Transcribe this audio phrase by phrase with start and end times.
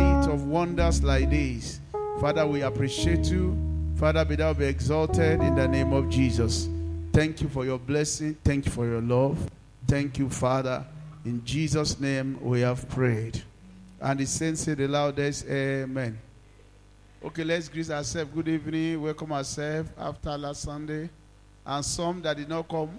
[0.00, 1.80] night of wonders like this.
[2.20, 3.56] Father, we appreciate you.
[3.96, 6.68] Father, be thou be exalted in the name of Jesus.
[7.12, 8.36] Thank you for your blessing.
[8.44, 9.38] Thank you for your love.
[9.86, 10.84] Thank you, Father.
[11.24, 13.42] In Jesus' name we have prayed.
[14.00, 16.18] And the saints say the loudest, Amen.
[17.22, 18.30] Okay, let's greet ourselves.
[18.34, 19.02] Good evening.
[19.02, 21.10] Welcome ourselves after last Sunday.
[21.66, 22.98] And some that did not come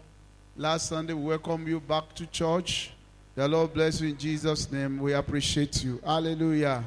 [0.55, 2.91] last Sunday, we welcome you back to church.
[3.33, 4.99] The Lord bless you in Jesus' name.
[4.99, 6.01] We appreciate you.
[6.03, 6.83] Hallelujah.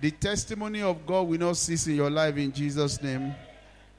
[0.00, 3.34] The testimony of God will not cease in your life in Jesus' name.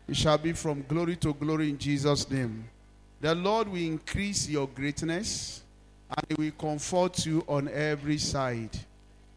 [0.08, 2.68] It shall be from glory to glory in Jesus' name.
[3.20, 5.62] The Lord will increase your greatness
[6.10, 8.72] and He will comfort you on every side.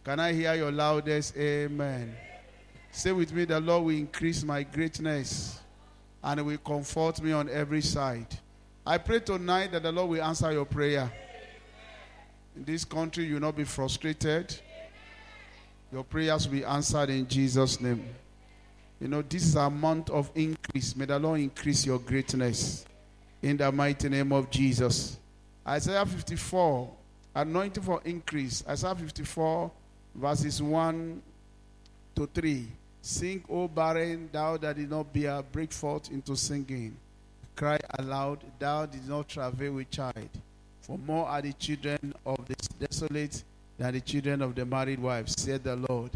[0.03, 2.17] Can I hear your loudest amen?
[2.91, 5.61] Say with me, the Lord will increase my greatness
[6.23, 8.27] and He will comfort me on every side.
[8.87, 11.13] I pray tonight that the Lord will answer your prayer.
[12.57, 14.55] In this country, you will not be frustrated.
[15.93, 18.05] Your prayers will be answered in Jesus' name.
[19.01, 20.95] You know, this is a month of increase.
[20.97, 22.85] May the Lord increase your greatness
[23.43, 25.19] in the mighty name of Jesus.
[25.67, 26.91] Isaiah 54,
[27.35, 28.65] anointing for increase.
[28.69, 29.71] Isaiah 54,
[30.15, 31.23] verses 1
[32.15, 32.69] to 3.
[33.03, 36.97] Sing, O barren, thou that did not bear, break forth into singing.
[37.55, 40.31] Cry aloud, thou did not travail with child.
[40.87, 43.43] For more are the children of the desolate
[43.79, 46.11] than the children of the married wife, said the Lord.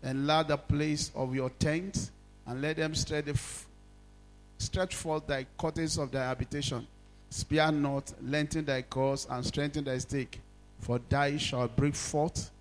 [0.00, 2.12] Enlarge the place of your tent,
[2.46, 6.86] and let them stretch, forth thy curtains of thy habitation.
[7.30, 10.38] Spare not, lengthen thy course, and strengthen thy stake.
[10.78, 12.52] For thy shall break forth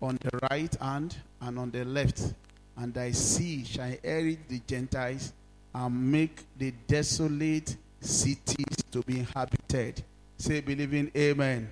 [0.00, 2.34] on the right hand and on the left,
[2.76, 5.32] and thy sea shall inherit the Gentiles,
[5.74, 10.04] and make the desolate cities to be inhabited.
[10.40, 11.68] Say, believing, Amen.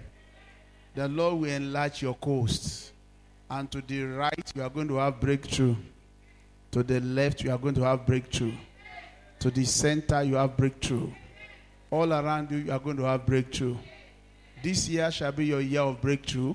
[0.94, 2.92] The Lord will enlarge your coast,
[3.48, 5.74] and to the right you are going to have breakthrough.
[6.72, 8.52] To the left you are going to have breakthrough.
[9.38, 11.10] To the center you have breakthrough.
[11.90, 13.74] All around you you are going to have breakthrough.
[14.62, 16.54] This year shall be your year of breakthrough,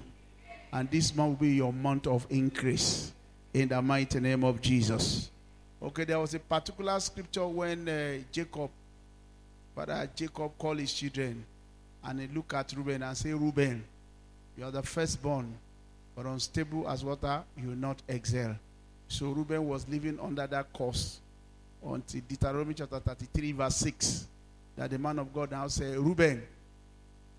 [0.71, 3.11] and this month will be your month of increase.
[3.55, 5.31] in the mighty name of Jesus.
[5.81, 8.69] Okay, there was a particular scripture when uh, Jacob,
[9.75, 11.43] Father Jacob called his children
[12.05, 13.83] and he looked at Reuben and said, Reuben,
[14.57, 15.53] you are the firstborn,
[16.15, 18.55] but unstable as water, you will not excel.
[19.07, 21.19] So Reuben was living under that curse
[21.85, 24.27] until Deuteronomy chapter 33, verse 6.
[24.75, 26.41] That the man of God now said, Reuben,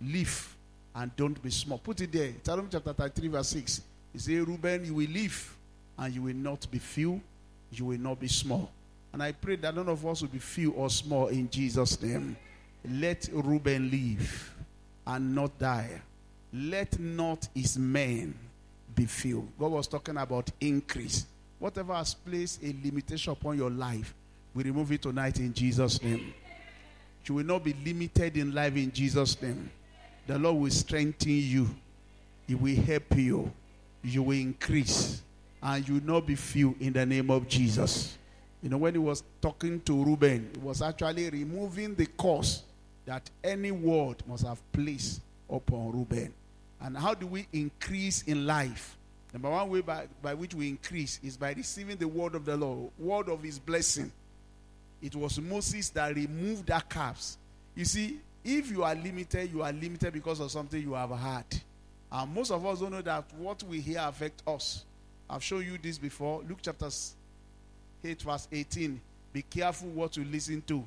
[0.00, 0.56] live
[0.94, 1.78] and don't be small.
[1.78, 2.28] Put it there.
[2.28, 3.82] Deuteronomy chapter 33, verse 6.
[4.12, 5.56] He said, Reuben, you will live
[5.98, 7.20] and you will not be few,
[7.72, 8.70] you will not be small.
[9.12, 12.36] And I pray that none of us will be few or small in Jesus' name.
[12.88, 14.53] Let Reuben live
[15.06, 16.00] and not die.
[16.52, 18.34] Let not his men
[18.94, 19.48] be few.
[19.58, 21.26] God was talking about increase.
[21.58, 24.14] Whatever has placed a limitation upon your life,
[24.54, 26.32] we remove it tonight in Jesus' name.
[27.24, 29.70] You will not be limited in life in Jesus' name.
[30.26, 31.68] The Lord will strengthen you,
[32.46, 33.50] He will help you,
[34.02, 35.22] you will increase,
[35.62, 38.16] and you will not be few in the name of Jesus.
[38.62, 42.62] You know, when he was talking to Reuben, he was actually removing the curse
[43.06, 45.20] that any word must have place
[45.50, 46.32] upon Reuben.
[46.80, 48.96] And how do we increase in life?
[49.32, 52.56] Number one way by, by which we increase is by receiving the word of the
[52.56, 54.12] Lord, word of his blessing.
[55.02, 57.36] It was Moses that removed that calves.
[57.74, 61.44] You see, if you are limited, you are limited because of something you have had.
[62.12, 64.84] And most of us don't know that what we hear affect us.
[65.28, 66.42] I've shown you this before.
[66.48, 66.88] Luke chapter
[68.04, 69.00] 8, verse 18.
[69.32, 70.84] Be careful what you listen to.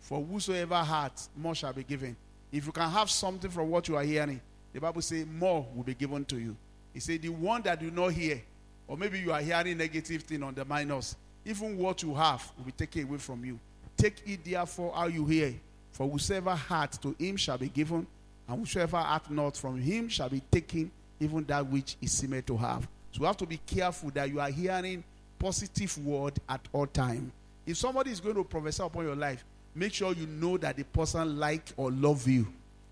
[0.00, 2.16] For whosoever hath, more shall be given.
[2.50, 4.40] If you can have something from what you are hearing,
[4.72, 6.56] the Bible says more will be given to you.
[6.94, 8.40] He said, the one that do not hear,
[8.86, 12.64] or maybe you are hearing negative thing on the minus, even what you have will
[12.64, 13.58] be taken away from you.
[13.96, 15.54] Take it therefore how you hear.
[15.92, 18.06] For whosoever hath to him shall be given,
[18.48, 20.90] and whosoever hath not from him shall be taken,
[21.20, 22.88] even that which is seemeth to have.
[23.12, 25.02] So you have to be careful that you are hearing
[25.38, 27.32] positive word at all time.
[27.66, 29.44] If somebody is going to prophesy upon your life,
[29.78, 32.46] make sure you know that the person like or love you.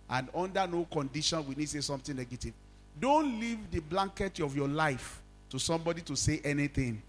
[0.09, 2.53] And under no condition we need to say something negative.
[2.99, 7.03] Don't leave the blanket of your life to somebody to say anything.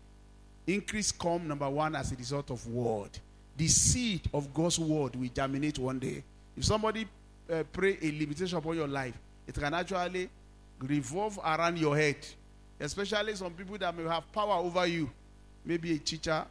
[0.65, 3.11] Increase come number one as a result of word.
[3.55, 6.23] The seed of God's word will germinate one day.
[6.55, 7.07] If somebody
[7.51, 10.29] uh, pray a limitation upon your life, it can actually
[10.79, 12.17] revolve around your head.
[12.79, 15.09] Especially some people that may have power over you.
[15.65, 16.45] Maybe a teacher,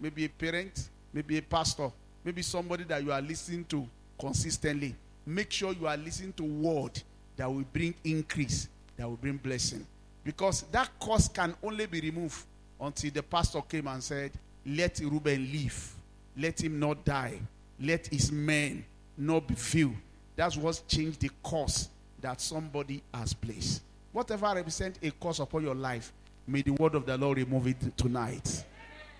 [0.00, 1.90] maybe a parent, maybe a pastor,
[2.26, 3.88] maybe somebody that you are listening to
[4.18, 4.96] consistently.
[5.24, 7.00] Make sure you are listening to word
[7.36, 9.86] that will bring increase, that will bring blessing.
[10.24, 12.44] Because that cause can only be removed
[12.80, 14.32] until the pastor came and said,
[14.66, 15.94] Let Reuben live.
[16.36, 17.38] Let him not die.
[17.80, 18.84] Let his men
[19.16, 19.94] not be few.
[20.34, 21.88] That's what changed the course
[22.20, 23.82] that somebody has placed.
[24.10, 26.12] Whatever represents a curse upon your life,
[26.46, 28.64] may the word of the Lord remove it tonight.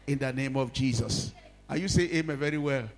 [0.09, 1.33] In the name of Jesus.
[1.69, 2.89] Are you saying amen very well?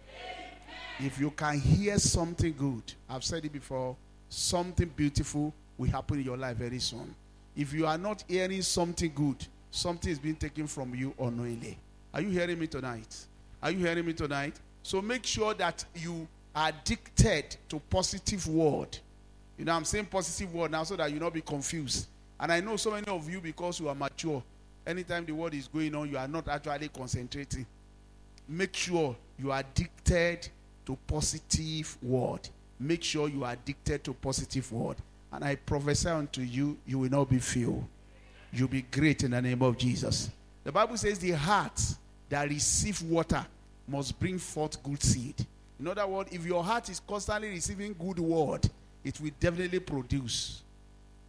[1.00, 3.96] If you can hear something good, I've said it before,
[4.28, 7.14] something beautiful will happen in your life very soon.
[7.56, 11.78] If you are not hearing something good, something is being taken from you unknowingly.
[12.12, 13.16] Are you hearing me tonight?
[13.62, 14.58] Are you hearing me tonight?
[14.82, 18.98] So make sure that you are addicted to positive word.
[19.56, 22.08] You know, I'm saying positive word now so that you not be confused.
[22.40, 24.42] And I know so many of you because you are mature.
[24.86, 27.66] Anytime the word is going on, you are not actually concentrating.
[28.48, 30.48] Make sure you are addicted
[30.88, 32.48] to positive word.
[32.80, 34.96] Make sure you are addicted to positive word.
[35.30, 37.86] And I prophesy unto you, you will not be few.
[38.54, 40.30] You'll be great in the name of Jesus.
[40.64, 41.78] The Bible says the heart
[42.30, 43.44] that receive water
[43.86, 45.34] must bring forth good seed.
[45.78, 48.66] In other words, if your heart is constantly receiving good word,
[49.04, 50.62] it will definitely produce.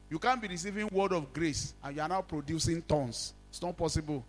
[0.09, 3.33] You can't be receiving word of grace and you are now producing tons.
[3.49, 4.23] It's not possible.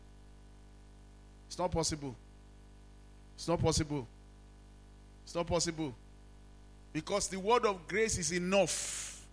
[1.46, 2.16] It's not possible.
[3.36, 4.08] It's not possible.
[5.30, 5.94] It's not possible.
[6.92, 9.24] Because the word of grace is enough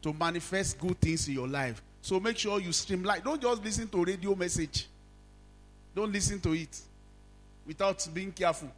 [0.00, 1.82] to manifest good things in your life.
[2.00, 3.20] So make sure you streamline.
[3.20, 4.86] Don't just listen to radio message.
[5.94, 6.80] Don't listen to it
[7.66, 8.70] without being careful.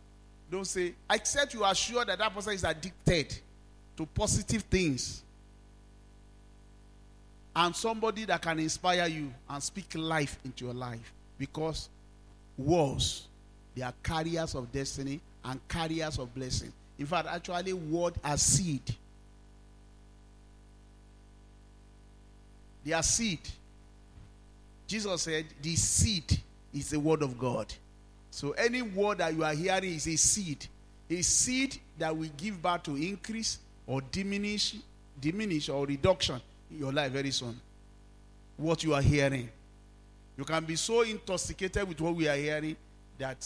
[0.51, 3.39] Don't say, except you are sure that that person is addicted
[3.97, 5.23] to positive things.
[7.55, 11.13] And somebody that can inspire you and speak life into your life.
[11.39, 11.89] Because
[12.59, 13.29] words,
[13.77, 16.73] they are carriers of destiny and carriers of blessing.
[16.99, 18.83] In fact, actually, word as seed.
[22.85, 23.41] They are seed.
[24.87, 26.39] Jesus said, the seed
[26.73, 27.73] is the word of God.
[28.31, 30.67] So any word that you are hearing is a seed.
[31.11, 34.77] A seed that will give birth to increase or diminish,
[35.21, 37.61] diminish or reduction in your life very soon.
[38.57, 39.49] What you are hearing.
[40.37, 42.77] You can be so intoxicated with what we are hearing
[43.19, 43.45] that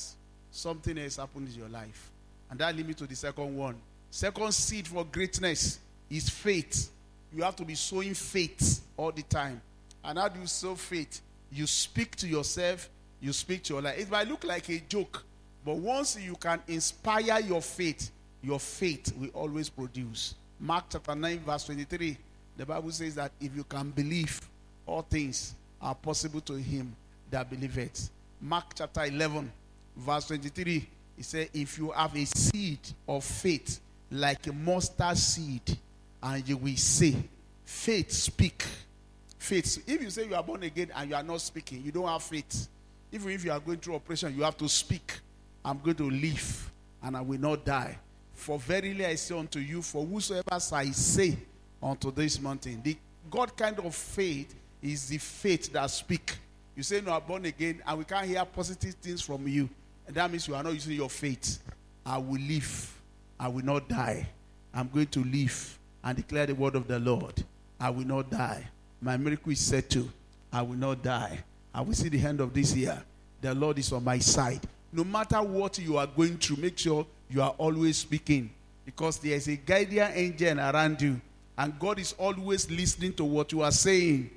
[0.51, 2.11] something else happened in your life.
[2.51, 3.77] And that leads me to the second one.
[4.11, 5.79] Second seed for greatness
[6.09, 6.91] is faith.
[7.33, 9.61] You have to be sowing faith all the time.
[10.05, 11.21] And how do you sow faith?
[11.53, 12.89] You speak to yourself,
[13.21, 13.99] you speak to your life.
[13.99, 15.25] It might look like a joke,
[15.65, 18.11] but once you can inspire your faith,
[18.43, 20.35] your faith will always produce.
[20.59, 22.17] Mark chapter 9, verse 23.
[22.57, 24.41] The Bible says that if you can believe,
[24.87, 26.95] all things are possible to him
[27.31, 28.11] that believeth.
[28.41, 29.51] Mark chapter 11,
[29.97, 30.89] verse 23.
[31.17, 33.81] He said, If you have a seed of faith,
[34.11, 35.79] like a mustard seed,
[36.23, 37.17] and you will say,
[37.65, 38.65] Faith speak.
[39.39, 39.83] Faith.
[39.87, 42.23] If you say you are born again and you are not speaking, you don't have
[42.23, 42.69] faith.
[43.13, 45.19] Even if you are going through operation, you have to speak.
[45.65, 46.71] I'm going to live
[47.03, 47.99] and I will not die.
[48.35, 51.37] For verily I say unto you, for whosoever I say
[51.83, 52.97] unto this mountain, the
[53.31, 56.37] God kind of faith is the faith that speak.
[56.75, 59.69] You say no, I'm born again, and we can't hear positive things from you.
[60.15, 61.59] That means you are not using your faith.
[62.05, 63.01] I will live.
[63.39, 64.29] I will not die.
[64.75, 67.43] I'm going to live and declare the word of the Lord.
[67.79, 68.69] I will not die.
[69.01, 70.11] My miracle is settled.
[70.53, 71.43] I will not die.
[71.75, 73.03] I will see the end of this year.
[73.41, 74.61] The Lord is on my side.
[74.93, 78.51] No matter what you are going through, make sure you are always speaking
[78.85, 81.21] because there is a guardian angel around you,
[81.57, 84.31] and God is always listening to what you are saying.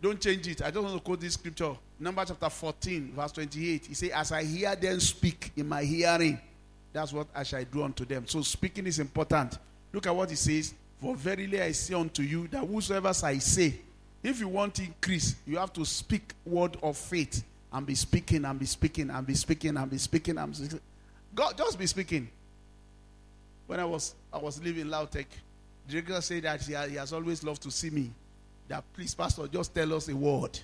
[0.00, 0.62] Don't change it.
[0.62, 1.74] I just want to quote this scripture.
[1.98, 3.86] Number chapter 14, verse 28.
[3.86, 6.40] He says, As I hear them speak in my hearing,
[6.92, 8.26] that's what I shall do unto them.
[8.26, 9.58] So speaking is important.
[9.92, 10.74] Look at what he says.
[11.00, 13.74] For verily I say unto you that whosoever I say,
[14.22, 18.58] if you want increase, you have to speak word of faith and be speaking and
[18.58, 20.80] be speaking and be speaking and be speaking and be speaking.
[21.34, 22.28] God just be speaking.
[23.66, 25.26] When I was I was living in Lautech,
[25.86, 28.10] the director said that he, he has always loved to see me.
[28.68, 30.58] That please, Pastor, just tell us a word.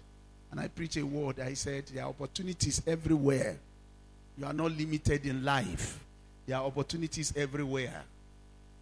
[0.51, 1.41] And I preach a word.
[1.41, 3.57] I said there are opportunities everywhere.
[4.39, 5.99] You are not limited in life.
[6.47, 8.05] There are opportunities everywhere.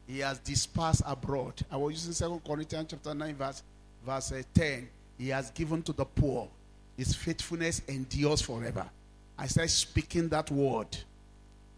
[0.07, 1.55] He has dispersed abroad.
[1.71, 3.63] I was using Second Corinthians chapter 9, verse,
[4.05, 4.89] verse uh, 10.
[5.19, 6.49] He has given to the poor.
[6.97, 8.85] His faithfulness endures forever.
[9.39, 10.89] I started speaking that word.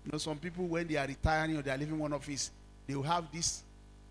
[0.05, 2.51] You know, some people, when they are retiring or they are leaving one office,
[2.87, 3.63] they will have this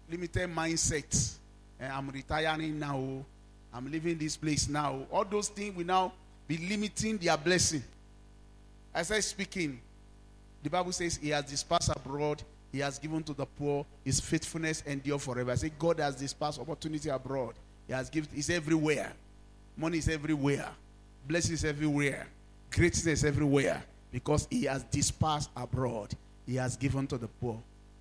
[0.09, 1.35] limited mindset.
[1.83, 3.25] Eh, I'm retiring now.
[3.73, 5.05] I'm leaving this place now.
[5.11, 6.13] All those things will now
[6.47, 7.83] be limiting their blessing.
[8.93, 9.81] As I speaking,
[10.61, 14.83] the Bible says he has dispersed abroad, he has given to the poor, his faithfulness
[14.85, 15.51] endure forever.
[15.51, 17.55] I say God has dispersed opportunity abroad.
[17.87, 19.11] He has given, it's everywhere.
[19.75, 20.69] Money is everywhere.
[21.27, 22.27] Blessings everywhere.
[22.71, 23.83] Greatness everywhere.
[24.11, 26.13] Because he has dispersed abroad.
[26.45, 27.59] He has given to the poor.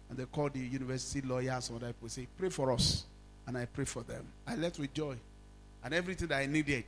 [0.08, 3.06] And they call the university lawyers or that people say, pray for us.
[3.46, 4.24] And I pray for them.
[4.46, 5.16] I left with joy.
[5.84, 6.84] And everything that I needed,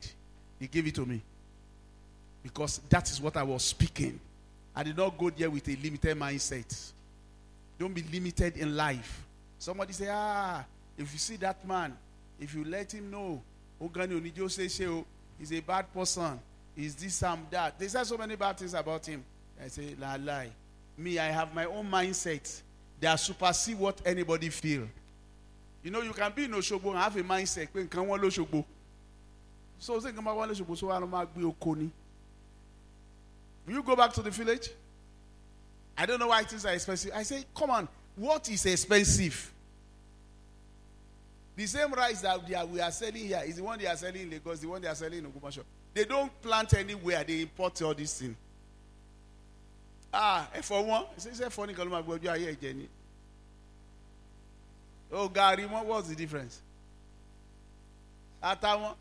[0.59, 1.21] he gave it to me.
[2.43, 4.19] Because that is what I was speaking.
[4.75, 6.91] I did not go there with a limited mindset.
[7.77, 9.23] Don't be limited in life.
[9.57, 10.63] Somebody say, ah,
[10.97, 11.95] if you see that man,
[12.39, 13.41] if you let him know,
[15.39, 16.39] he's a bad person.
[16.75, 17.79] He's this, and that.
[17.79, 19.23] They say so many bad things about him.
[19.63, 20.49] I say, la lie.
[20.97, 22.61] Me, I have my own mindset
[22.99, 24.87] that supersede what anybody feel.
[25.85, 27.67] You know, you can be in Oshogbo and have a mindset.
[27.91, 28.65] Can one Oshogbo?
[29.77, 31.91] So I say, come on, Oshogbo, so I don't be Okoni.
[33.67, 34.71] Will you go back to the village?
[35.95, 37.11] I don't know why things are expensive.
[37.13, 39.53] I say, come on, what is expensive?
[41.55, 44.23] The same rice that are, we are selling here is the one they are selling
[44.23, 45.61] in Lagos, the one they are selling in Ogbomosho.
[45.93, 48.35] They don't plant anywhere, they import all this thing.
[50.11, 52.89] Ah, for one, it's a funny column of you are here, Jenny.
[55.17, 56.59] Oh, Gary, what was the difference?
[58.41, 58.95] One,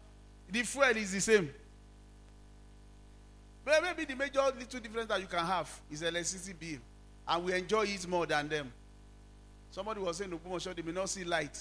[0.48, 1.52] the fuel is the same.
[3.64, 6.78] But maybe the major little difference that you can have is electricity bill.
[7.26, 8.72] And we enjoy it more than them.
[9.72, 11.58] Somebody was saying, Ogbomosho, they may not see light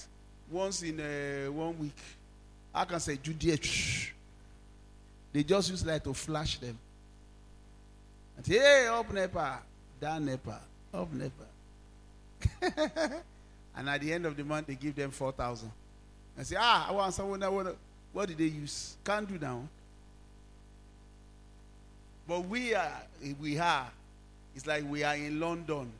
[0.48, 1.96] once in uh, one week.
[2.72, 3.56] I can say, Judea.
[5.32, 6.78] They just use light to flash them.
[8.36, 9.58] And say, hey, up NEPA,
[10.00, 10.60] down NEPA,
[10.94, 11.44] up NEPA.
[13.76, 15.70] and at the end of the month, they give them 4,000.
[16.36, 17.76] And say, ah, I want someone that want
[18.12, 18.96] What did they use?
[19.04, 19.62] Can't do now.
[22.26, 23.02] But we are,
[23.40, 23.90] we are,
[24.54, 25.90] it's like we are in London.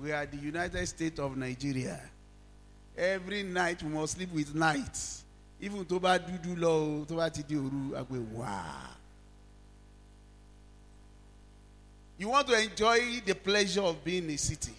[0.00, 2.00] We are the United States of Nigeria.
[2.98, 4.98] Every night we must sleep with night.
[5.60, 8.90] Even tó bá dúdú lọ tó bá ti di òru àgbẹ̀.
[12.18, 14.74] You want to enjoy the pleasure of being in a city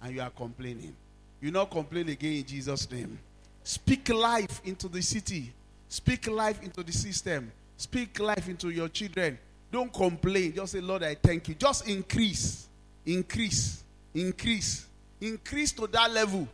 [0.00, 0.94] and you are complaining.
[1.40, 3.18] You not complain again in Jesus' name.
[3.62, 5.52] Speak life into the city.
[5.88, 7.52] Speak life into the system.
[7.76, 9.38] Speak life into your children.
[9.70, 10.54] Don't complain.
[10.54, 11.54] Just say, Lord, I thank you.
[11.54, 12.66] Just increase,
[13.06, 14.86] increase, increase,
[15.20, 16.48] increase to that level.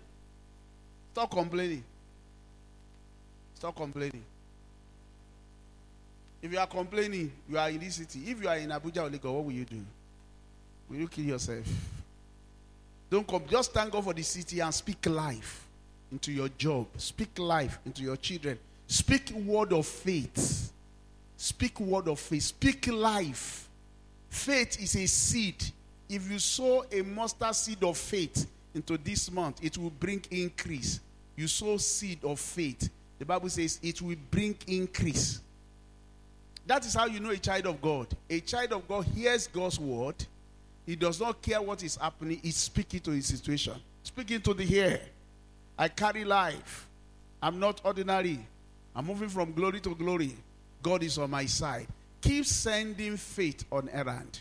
[1.12, 1.84] Stop complaining.
[3.54, 4.24] Stop complaining.
[6.42, 8.20] If you are complaining, you are in this city.
[8.26, 9.80] If you are in Abuja or Lagos, what will you do?
[10.90, 11.64] Will you kill yourself?
[13.14, 13.44] Don't come.
[13.48, 15.68] Just thank God for the city and speak life
[16.10, 16.88] into your job.
[16.96, 18.58] Speak life into your children.
[18.88, 20.72] Speak word of faith.
[21.36, 22.42] Speak word of faith.
[22.42, 23.68] Speak life.
[24.28, 25.62] Faith is a seed.
[26.08, 30.98] If you sow a mustard seed of faith into this month, it will bring increase.
[31.36, 32.90] You sow seed of faith.
[33.20, 35.40] The Bible says it will bring increase.
[36.66, 38.08] That is how you know a child of God.
[38.28, 40.16] A child of God hears God's word.
[40.86, 42.40] He does not care what is happening.
[42.42, 43.74] He's speaking to his situation.
[44.02, 45.00] Speaking to the here.
[45.78, 46.86] I carry life.
[47.42, 48.38] I'm not ordinary.
[48.94, 50.34] I'm moving from glory to glory.
[50.82, 51.86] God is on my side.
[52.20, 54.40] Keep sending faith on errand.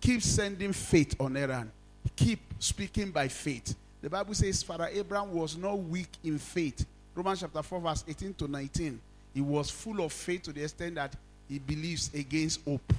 [0.00, 1.70] Keep sending faith on errand.
[2.16, 3.74] Keep speaking by faith.
[4.00, 6.86] The Bible says Father Abraham was not weak in faith.
[7.14, 9.00] Romans chapter 4, verse 18 to 19.
[9.34, 11.14] He was full of faith to the extent that
[11.48, 12.92] he believes against hope.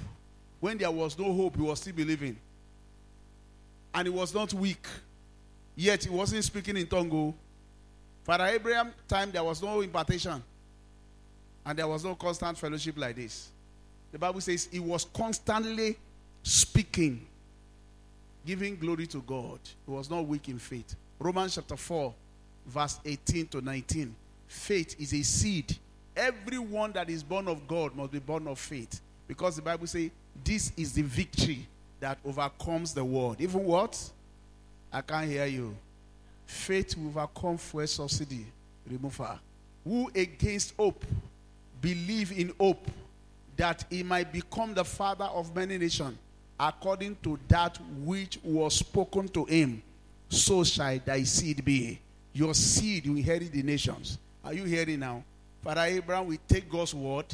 [0.60, 2.36] When there was no hope, he was still believing.
[3.94, 4.86] And he was not weak.
[5.74, 7.10] Yet he wasn't speaking in tongue.
[7.12, 7.34] oh.
[8.24, 10.42] Father Abraham time there was no impartation.
[11.64, 13.50] And there was no constant fellowship like this.
[14.10, 15.96] The Bible says he was constantly
[16.42, 17.24] speaking,
[18.44, 19.58] giving glory to God.
[19.86, 20.94] He was not weak in faith.
[21.18, 22.12] Romans chapter 4,
[22.66, 24.14] verse 18 to 19.
[24.48, 25.76] Faith is a seed.
[26.16, 29.00] Everyone that is born of God must be born of faith.
[29.26, 30.10] Because the Bible says
[30.44, 31.66] this is the victory
[32.02, 33.40] that overcomes the world.
[33.40, 33.98] Even what?
[34.92, 35.74] I can't hear you.
[36.44, 38.44] Faith will overcome fuel subsidy.
[38.90, 39.38] Remove her.
[39.84, 41.04] Who against hope
[41.80, 42.86] believe in hope
[43.56, 46.16] that he might become the father of many nations
[46.58, 49.82] according to that which was spoken to him
[50.28, 51.98] so shall thy seed be
[52.32, 55.24] your seed will inherit the nations are you hearing now
[55.62, 57.26] father abraham will take god's word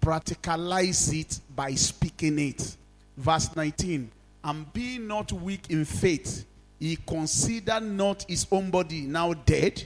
[0.00, 2.76] practicalize it by speaking it
[3.16, 4.10] verse 19
[4.44, 6.44] and be not weak in faith
[6.78, 9.82] he considered not his own body now dead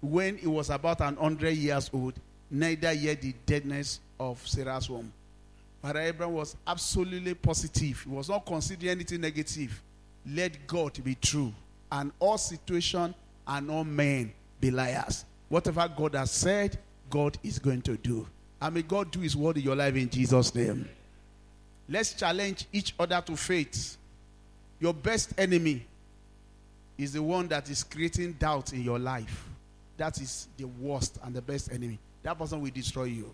[0.00, 2.14] when he was about an hundred years old
[2.50, 5.12] neither yet the deadness of Sarah's womb.
[5.84, 8.02] Abraham was absolutely positive.
[8.02, 9.80] He was not considering anything negative.
[10.26, 11.52] Let God be true.
[11.92, 13.14] And all situation
[13.46, 15.24] and all men be liars.
[15.48, 16.76] Whatever God has said,
[17.08, 18.26] God is going to do.
[18.60, 20.88] And may God do his word in your life in Jesus' name.
[21.88, 23.96] Let's challenge each other to faith.
[24.80, 25.84] Your best enemy
[26.98, 29.48] is the one that is creating doubt in your life.
[29.96, 31.98] That is the worst and the best enemy.
[32.22, 33.30] That person will destroy you.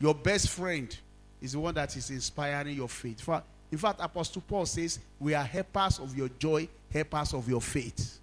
[0.00, 0.94] Your best friend
[1.40, 3.28] is the one that is inspiring your faith.
[3.70, 8.18] In fact, Apostle Paul says, We are helpers of your joy, helpers of your faith.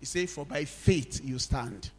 [0.00, 1.90] He says, For by faith you stand.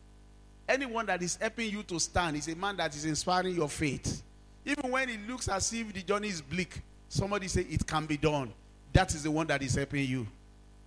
[0.68, 4.22] Anyone that is helping you to stand is a man that is inspiring your faith.
[4.68, 8.18] Even when it looks as if the journey is bleak, somebody say it can be
[8.18, 8.52] done.
[8.92, 10.28] That is the one that is helping you.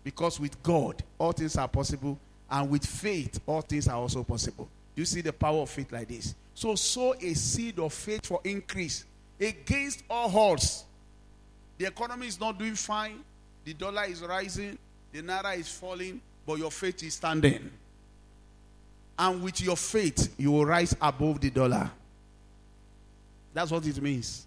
[0.04, 2.18] Because with God, all things are possible,
[2.50, 4.68] and with faith, all things are also possible.
[4.94, 6.34] You see the power of faith like this.
[6.52, 9.06] So sow a seed of faith for increase
[9.40, 10.84] against all odds.
[11.78, 13.20] The economy is not doing fine.
[13.64, 14.76] The dollar is rising.
[15.12, 16.20] The naira is falling.
[16.46, 17.70] But your faith is standing.
[19.18, 21.90] And with your faith, you will rise above the dollar.
[23.52, 24.46] That's what it means.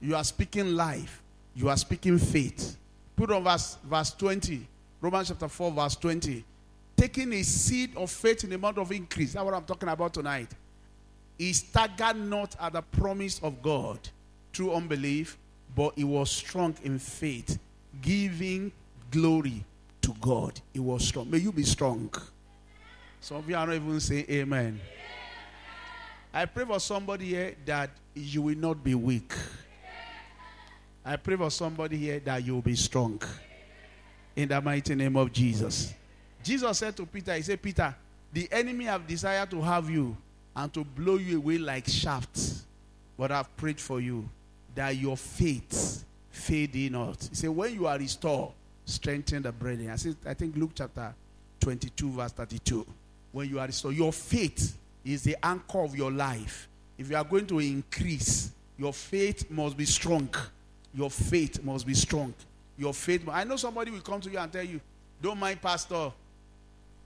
[0.00, 1.22] You are speaking life.
[1.54, 2.76] You are speaking faith.
[3.16, 4.66] Put on verse, verse 20.
[5.00, 6.44] Romans chapter 4, verse 20.
[6.96, 9.34] Taking a seed of faith in the amount of increase.
[9.34, 10.48] That's what I'm talking about tonight.
[11.38, 13.98] He staggered not at the promise of God
[14.52, 15.36] through unbelief,
[15.74, 17.58] but he was strong in faith,
[18.00, 18.72] giving
[19.10, 19.64] glory
[20.02, 20.60] to God.
[20.72, 21.30] He was strong.
[21.30, 22.10] May you be strong.
[23.20, 24.80] Some of you are not even saying amen.
[26.32, 29.32] I pray for somebody here that you will not be weak.
[31.04, 33.20] I pray for somebody here that you will be strong.
[34.36, 35.92] In the mighty name of Jesus.
[36.42, 37.94] Jesus said to Peter, He said, Peter,
[38.32, 40.16] the enemy have desired to have you
[40.56, 42.64] and to blow you away like shafts.
[43.16, 44.28] But I've prayed for you
[44.74, 47.28] that your faith fade not.
[47.30, 48.52] He said, when you are restored,
[48.84, 49.90] strengthen the brethren.
[49.90, 51.14] I, I think Luke chapter
[51.60, 52.84] 22, verse 32.
[53.32, 56.68] When you are restored, your faith is the anchor of your life.
[56.96, 60.28] If you are going to increase, your faith must be strong.
[60.94, 62.32] Your faith must be strong.
[62.76, 63.22] Your faith.
[63.30, 64.80] I know somebody will come to you and tell you,
[65.20, 66.12] don't mind, Pastor.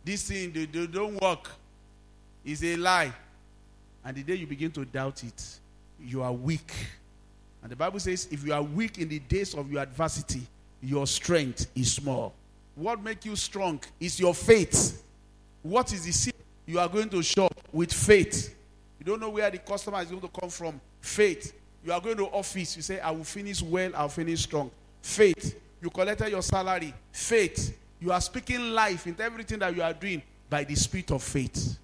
[0.04, 1.50] This thing, they, they don't work.
[2.44, 3.12] It's a lie.
[4.04, 5.58] And the day you begin to doubt it,
[6.00, 6.72] you are weak.
[7.62, 10.42] And the Bible says, if you are weak in the days of your adversity,
[10.82, 12.32] your strength is small.
[12.74, 15.02] What make you strong is your faith.
[15.62, 18.54] What is the seed you are going to shop with faith?
[19.08, 20.78] Don't know where the customer is going to come from.
[21.00, 21.54] Faith.
[21.82, 22.76] You are going to office.
[22.76, 24.70] You say, I will finish well, I'll finish strong.
[25.00, 25.58] Faith.
[25.80, 26.92] You collected your salary.
[27.10, 27.74] Faith.
[28.02, 31.78] You are speaking life into everything that you are doing by the spirit of faith.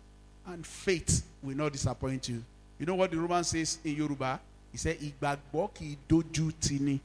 [0.49, 2.45] And faith will not disappoint you.
[2.79, 4.39] You know what the Roman says in Yoruba?
[4.71, 7.01] He said, Ìgbàgbọ́ kì í dojú tì ni.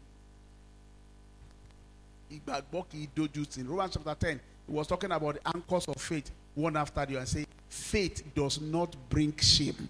[2.30, 3.66] Ìgbàgbọ́ kì í dojú tì.
[3.66, 7.20] Romans chapter 10, he was talking about the anchors of faith, one after the other,
[7.20, 9.88] and say, faith does not bring shame.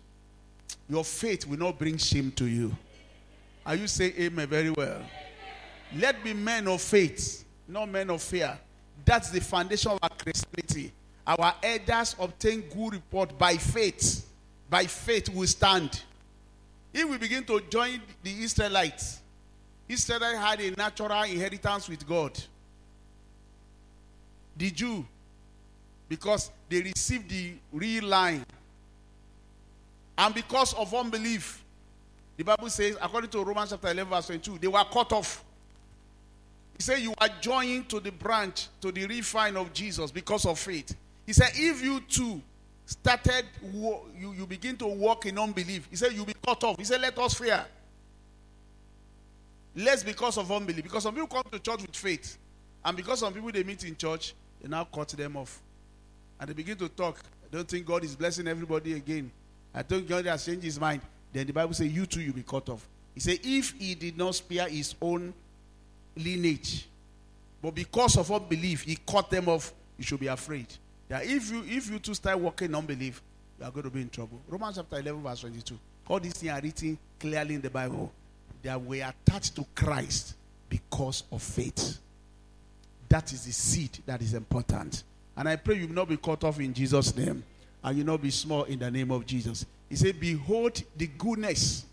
[0.90, 2.76] Your faith will not bring shame to you.
[3.66, 5.02] Are you saying amen very well?
[5.96, 8.58] Let be men of faith, not men of fear.
[9.06, 10.92] That's the foundation of our Christianity.
[11.26, 14.28] Our elders obtain good report by faith.
[14.70, 16.02] By faith we stand.
[16.92, 19.22] If we begin to join the Israelites,
[19.88, 22.32] Israel had a natural inheritance with God.
[24.58, 25.06] The Jew,
[26.08, 28.44] because they received the real line.
[30.20, 31.64] And because of unbelief,
[32.36, 35.46] the Bible says, according to Romans chapter 11, verse 22, they were cut off.
[36.76, 40.60] He said, You are joined to the branch, to the refine of Jesus because of
[40.60, 40.94] faith.
[41.26, 42.42] He said, If you too
[42.86, 46.78] started, you, you begin to walk in unbelief, he said, You'll be cut off.
[46.78, 47.66] He said, Let us fear.
[49.74, 50.84] Less because of unbelief.
[50.84, 52.38] Because some people come to church with faith.
[52.84, 55.62] And because some people they meet in church, they now cut them off.
[56.42, 57.20] And they begin to talk.
[57.42, 59.32] I don't think God is blessing everybody again.
[59.74, 61.02] I think God has changed his mind.
[61.32, 62.88] Then the Bible says, You too, you'll be cut off.
[63.14, 65.34] He said, If he did not spare his own
[66.16, 66.88] lineage,
[67.62, 70.68] but because of unbelief, he cut them off, you should be afraid.
[71.08, 73.22] That if you if you too start walking in unbelief,
[73.60, 74.40] you are going to be in trouble.
[74.48, 75.78] Romans chapter 11, verse 22.
[76.08, 78.12] All these things are written clearly in the Bible.
[78.62, 80.36] That we are attached to Christ
[80.68, 81.98] because of faith.
[83.08, 85.04] That is the seed that is important.
[85.36, 87.44] And I pray you will not be cut off in Jesus' name.
[87.84, 89.66] And you not be small in the name of Jesus.
[89.90, 91.86] He said, Behold the goodness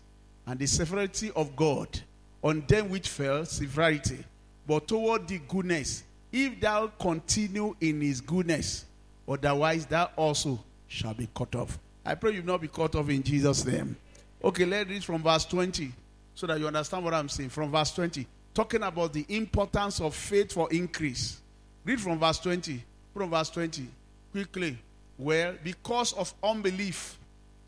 [0.45, 1.99] and the severity of God
[2.43, 4.23] on them which fell severity,
[4.65, 8.85] but toward the goodness, if thou continue in his goodness,
[9.27, 11.79] otherwise thou also shall be cut off.
[12.05, 13.97] I pray you not be cut off in Jesus' name.
[14.43, 15.91] Okay, let's read from verse 20
[16.35, 17.49] so that you understand what I'm saying.
[17.49, 21.41] From verse 20, talking about the importance of faith for increase.
[21.83, 22.83] Read from verse 20.
[23.13, 23.87] From verse 20,
[24.31, 24.77] quickly.
[25.17, 27.17] Well, because of unbelief,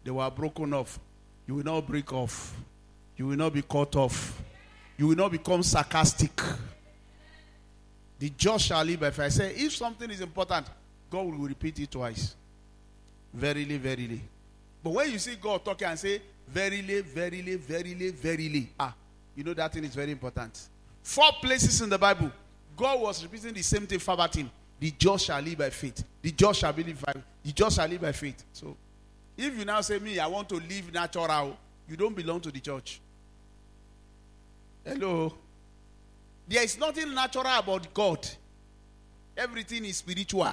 [0.04, 1.00] they were broken off.
[1.48, 2.56] You will not break off.
[3.18, 4.42] You will not be cut off.
[4.98, 6.42] You will not become sarcastic.
[8.20, 9.20] The just shall live faith.
[9.20, 10.68] I say, if something is important,
[11.10, 12.36] God will repeat it twice.
[13.34, 14.22] Verily, verily.
[14.84, 18.94] But when you see God talking and say, verily, verily, verily, verily, ah,
[19.36, 20.60] you know that thing is very important.
[21.02, 22.32] Four places in the Bible,
[22.76, 24.52] God was repeating the same thing verbatim.
[24.80, 26.04] The just shall live by faith.
[26.22, 27.14] The just shall believe by
[27.44, 28.44] the just shall live by faith.
[28.54, 28.76] So
[29.38, 32.60] if you now say, Me, I want to live natural, you don't belong to the
[32.60, 33.00] church.
[34.86, 35.34] Hello.
[36.48, 38.28] There is nothing natural about God.
[39.38, 40.52] Everything is spiritual.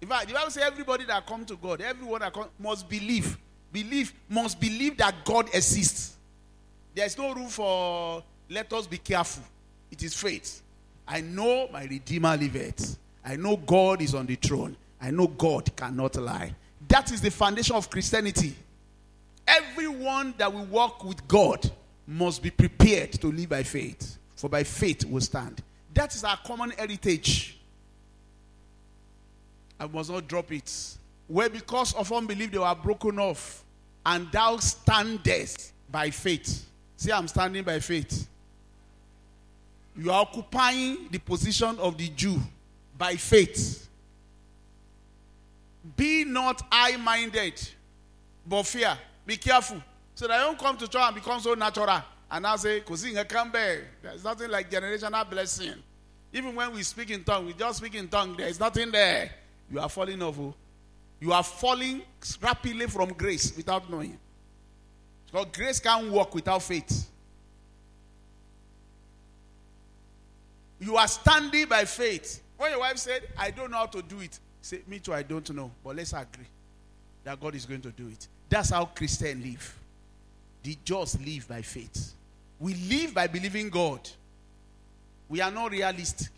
[0.00, 3.36] In fact, the Bible says everybody that come to God, everyone that come, must believe.
[3.72, 6.16] Believe, must believe that God exists.
[6.94, 9.42] There is no room for let us be careful.
[9.90, 10.62] It is faith.
[11.08, 12.98] I know my Redeemer liveth.
[13.24, 14.76] I know God is on the throne.
[15.00, 16.54] I know God cannot lie.
[16.86, 18.54] That is the foundation of Christianity.
[19.46, 21.70] Everyone that will walk with God
[22.06, 24.18] must be prepared to live by faith.
[24.36, 25.62] For by faith we stand.
[25.94, 27.58] That is our common heritage.
[29.80, 30.96] I must not drop it.
[31.26, 33.64] Where because of unbelief they were broken off,
[34.04, 36.66] and thou standest by faith.
[36.96, 38.28] See, I'm standing by faith.
[39.98, 42.40] You are occupying the position of the Jew
[42.96, 43.88] by faith.
[45.96, 47.60] Be not high minded,
[48.46, 48.96] but fear.
[49.26, 49.82] Be careful.
[50.14, 52.00] So that you don't come to church and become so natural.
[52.30, 53.78] And now say, Kusinga come back.
[54.02, 55.74] There's nothing like generational blessing.
[56.32, 58.36] Even when we speak in tongue, we just speak in tongue.
[58.36, 59.32] There is nothing there.
[59.70, 60.38] You are falling off.
[60.38, 60.54] oh.
[61.20, 62.02] You are falling
[62.40, 64.16] rapidly from grace without knowing.
[65.26, 67.08] Because grace can't work without faith.
[70.80, 72.42] You are standing by faith.
[72.56, 75.22] When your wife said, I don't know how to do it, say, Me too, I
[75.22, 75.70] don't know.
[75.84, 76.46] But let's agree
[77.24, 78.28] that God is going to do it.
[78.48, 79.78] That's how Christians live.
[80.62, 82.14] The just live by faith.
[82.58, 84.08] We live by believing God.
[85.28, 86.28] We are not realistic.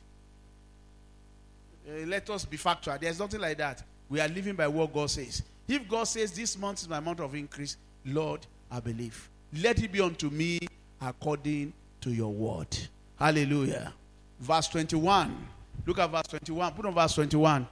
[1.88, 2.96] Uh, let us be factual.
[3.00, 3.82] There's nothing like that.
[4.08, 5.42] We are living by what God says.
[5.68, 9.28] If God says this month is my month of increase, Lord, I believe.
[9.52, 10.58] Let it be unto me
[11.00, 12.76] according to your word.
[13.18, 13.92] Hallelujah.
[14.40, 15.48] Verse 21.
[15.86, 16.72] Look at verse 21.
[16.72, 17.66] Put on verse 21.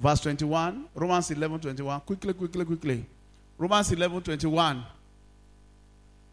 [0.00, 0.86] Verse 21.
[0.94, 2.00] Romans 11 21.
[2.00, 3.06] Quickly, quickly, quickly.
[3.58, 4.84] Romans 11 21.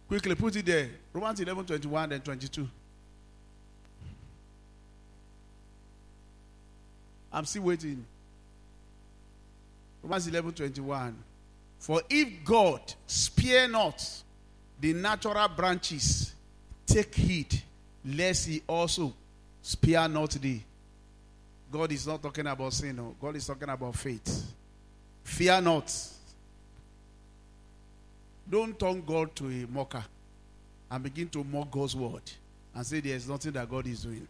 [0.08, 0.90] Quickly, put it there.
[1.12, 2.70] Romans 11 21 and 22.
[7.32, 8.06] I'm still waiting.
[10.02, 11.16] Romans 11 21.
[11.80, 14.24] For if God spare not
[14.80, 16.34] the natural branches,
[16.86, 17.62] take heed
[18.06, 19.14] lest he also
[19.64, 20.62] spare not thee.
[21.72, 23.16] God is not talking about sin, no.
[23.20, 24.54] God is talking about faith.
[25.24, 25.92] Fear not.
[28.48, 30.04] Don't turn God to a mocker
[30.92, 32.22] and begin to mock God's word
[32.76, 34.28] and say there is nothing that God is doing.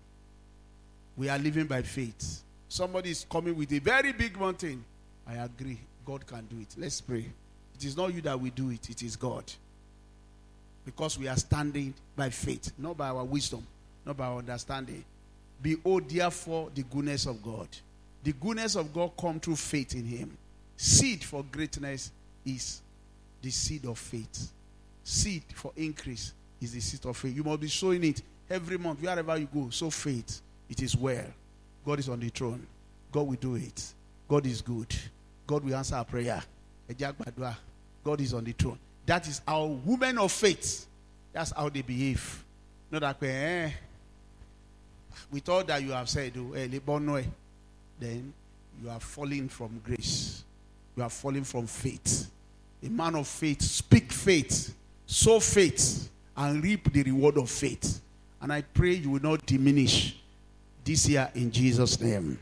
[1.18, 2.42] We are living by faith.
[2.70, 4.86] Somebody is coming with a very big mountain.
[5.28, 5.80] I agree.
[6.06, 6.76] God can do it.
[6.78, 7.26] Let's pray.
[7.76, 9.44] It is not you that will do it, it is God.
[10.86, 13.66] Because we are standing by faith, not by our wisdom,
[14.06, 15.04] not by our understanding.
[15.64, 17.70] Behold, therefore, the goodness of God.
[18.22, 20.38] The goodness of God come through faith in Him.
[20.76, 22.12] Seed for greatness
[22.46, 22.82] is
[23.42, 24.52] the seed of faith.
[25.04, 27.36] Seed for increase is the seed of faith.
[27.36, 29.70] You must be showing it every month, wherever you go.
[29.70, 31.26] So faith, it is well.
[31.86, 32.68] God is on the throne.
[33.12, 33.94] God will do it.
[34.28, 34.94] God is good.
[35.48, 36.42] God will answer our prayer.
[38.04, 38.80] God is on the throne.
[39.06, 40.88] That is our women of faith.
[41.32, 42.44] That's how they behave.
[42.92, 43.72] Not that eh,
[45.32, 46.68] we all that you have said, oh, eh,
[48.00, 48.34] then
[48.82, 50.44] you are falling from grace.
[50.96, 52.30] You are falling from faith.
[52.84, 58.02] A man of faith, speak faith, sow faith, and reap the reward of faith.
[58.42, 60.18] And I pray you will not diminish
[60.84, 62.38] this year in Jesus' name.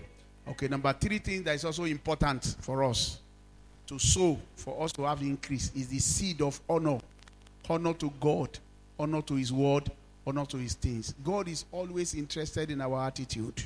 [0.47, 3.19] Okay, number three thing that is also important for us
[3.85, 6.99] to sow, for us to have increase, is the seed of honor.
[7.69, 8.49] Honor to God,
[8.99, 9.89] honor to His word,
[10.25, 11.13] honor to His things.
[11.23, 13.63] God is always interested in our attitude.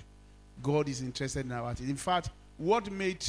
[0.61, 1.89] God is interested in our attitude.
[1.89, 3.25] In fact, what made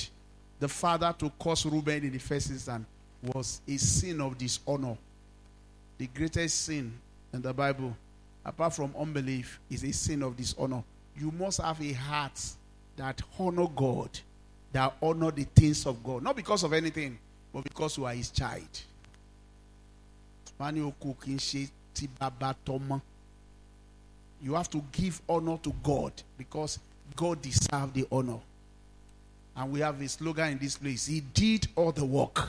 [0.58, 2.86] the father to curse Reuben in the first instance
[3.22, 4.96] was a sin of dishonor.
[5.98, 6.92] The greatest sin
[7.32, 7.96] in the Bible,
[8.44, 10.82] apart from unbelief, is a sin of dishonor.
[11.18, 12.40] You must have a heart
[12.96, 14.10] that honor God,
[14.72, 16.22] that honor the things of God.
[16.22, 17.18] Not because of anything,
[17.52, 18.68] but because you are his child.
[24.42, 26.78] You have to give honor to God because
[27.14, 28.38] God deserves the honor.
[29.56, 31.06] And we have a slogan in this place.
[31.06, 32.46] He did all the work.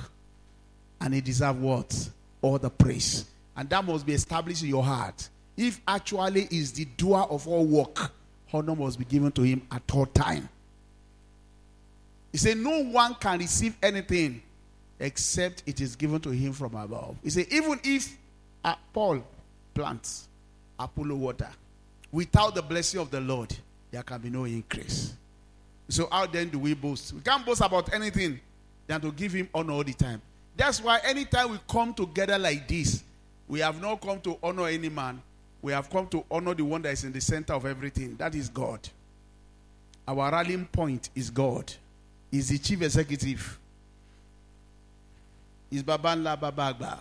[0.99, 2.09] And he deserves what?
[2.41, 3.25] All the praise.
[3.55, 5.29] And that must be established in your heart.
[5.55, 8.11] If actually is the doer of all work,
[8.53, 10.49] honor must be given to him at all time.
[12.31, 14.41] He said, No one can receive anything
[14.99, 17.15] except it is given to him from above.
[17.23, 18.15] He said, Even if
[18.93, 19.23] Paul
[19.73, 20.27] plants,
[20.77, 21.49] Apollo water,
[22.17, 23.55] without the blessing of the Lord,
[23.91, 25.13] there can be no increase.
[25.87, 27.13] So, how then do we boast?
[27.13, 28.39] We can't boast about anything
[28.87, 30.19] than to give him honor all the time.
[30.55, 33.03] That's why anytime we come together like this,
[33.47, 35.21] we have not come to honor any man.
[35.61, 38.15] We have come to honor the one that is in the center of everything.
[38.15, 38.79] That is God.
[40.07, 41.71] Our rallying point is God.
[42.31, 43.59] He's the chief executive.
[45.69, 46.97] He's Babanla Babagba.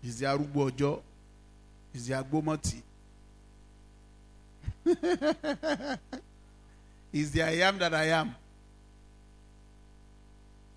[0.00, 1.02] He's the Arugbo Ojo.
[1.92, 2.82] He's the Agbomoti.
[7.12, 8.34] He's the I am that I am.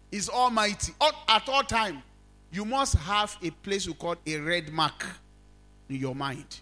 [0.10, 0.94] He's almighty.
[1.28, 2.04] At all time,
[2.52, 5.06] you must have a place you call a red mark
[5.90, 6.60] in your mind.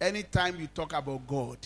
[0.00, 1.58] Anytime you talk about God,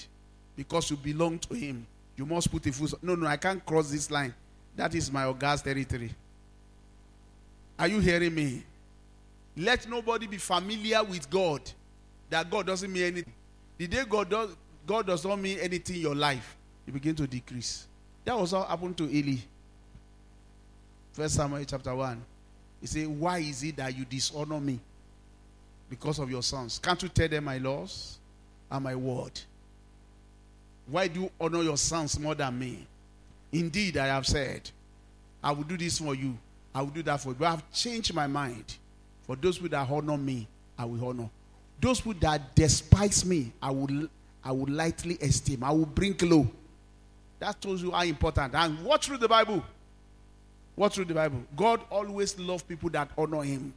[0.56, 2.88] because you belong to Him, you must put a full.
[3.00, 4.34] No, no, I can't cross this line.
[4.74, 6.12] That is my August territory.
[7.78, 8.64] Are you hearing me?
[9.56, 11.60] Let nobody be familiar with God.
[12.30, 13.32] That God doesn't mean anything.
[13.76, 14.56] The day God does,
[14.88, 17.86] God does not mean anything in your life, you begin to decrease.
[18.24, 19.36] That was what happened to Eli.
[21.12, 22.22] First Samuel chapter 1.
[22.80, 24.80] He said, Why is it that you dishonor me?
[25.90, 26.80] Because of your sons.
[26.82, 28.16] Can't you tell them my laws
[28.70, 29.38] and my word?
[30.86, 32.86] Why do you honor your sons more than me?
[33.52, 34.70] Indeed, I have said,
[35.44, 36.36] I will do this for you.
[36.74, 37.36] I will do that for you.
[37.38, 38.76] But I have changed my mind.
[39.22, 40.48] For those who that honor me,
[40.78, 41.28] I will honor.
[41.78, 44.08] Those who that despise me, I will,
[44.48, 45.62] I will lightly esteem.
[45.62, 46.48] I will bring low.
[47.38, 48.54] That tells you how important.
[48.54, 49.62] And watch through the Bible.
[50.74, 51.42] Watch through the Bible.
[51.54, 53.74] God always loves people that honor Him.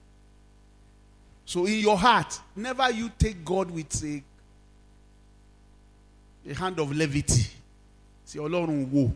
[1.43, 4.23] So in your heart, never you take God with a,
[6.49, 7.47] a hand of levity.
[8.23, 9.11] Say, Ọlọ́run wo.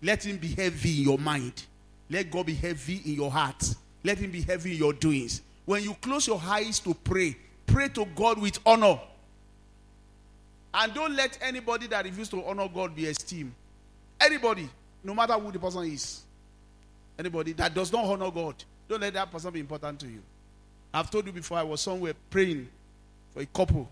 [0.00, 1.64] Let him be heavy in your mind.
[2.08, 3.74] Let God be heavy in your heart.
[4.04, 5.42] Let Him be heavy in your doings.
[5.66, 9.00] When you close your eyes to pray, pray to God with honor.
[10.72, 13.52] And don't let anybody that refuses to honor God be esteemed.
[14.20, 14.68] Anybody,
[15.02, 16.22] no matter who the person is,
[17.18, 18.54] anybody that does not honor God,
[18.88, 20.22] don't let that person be important to you.
[20.92, 22.68] I've told you before, I was somewhere praying
[23.32, 23.88] for a couple.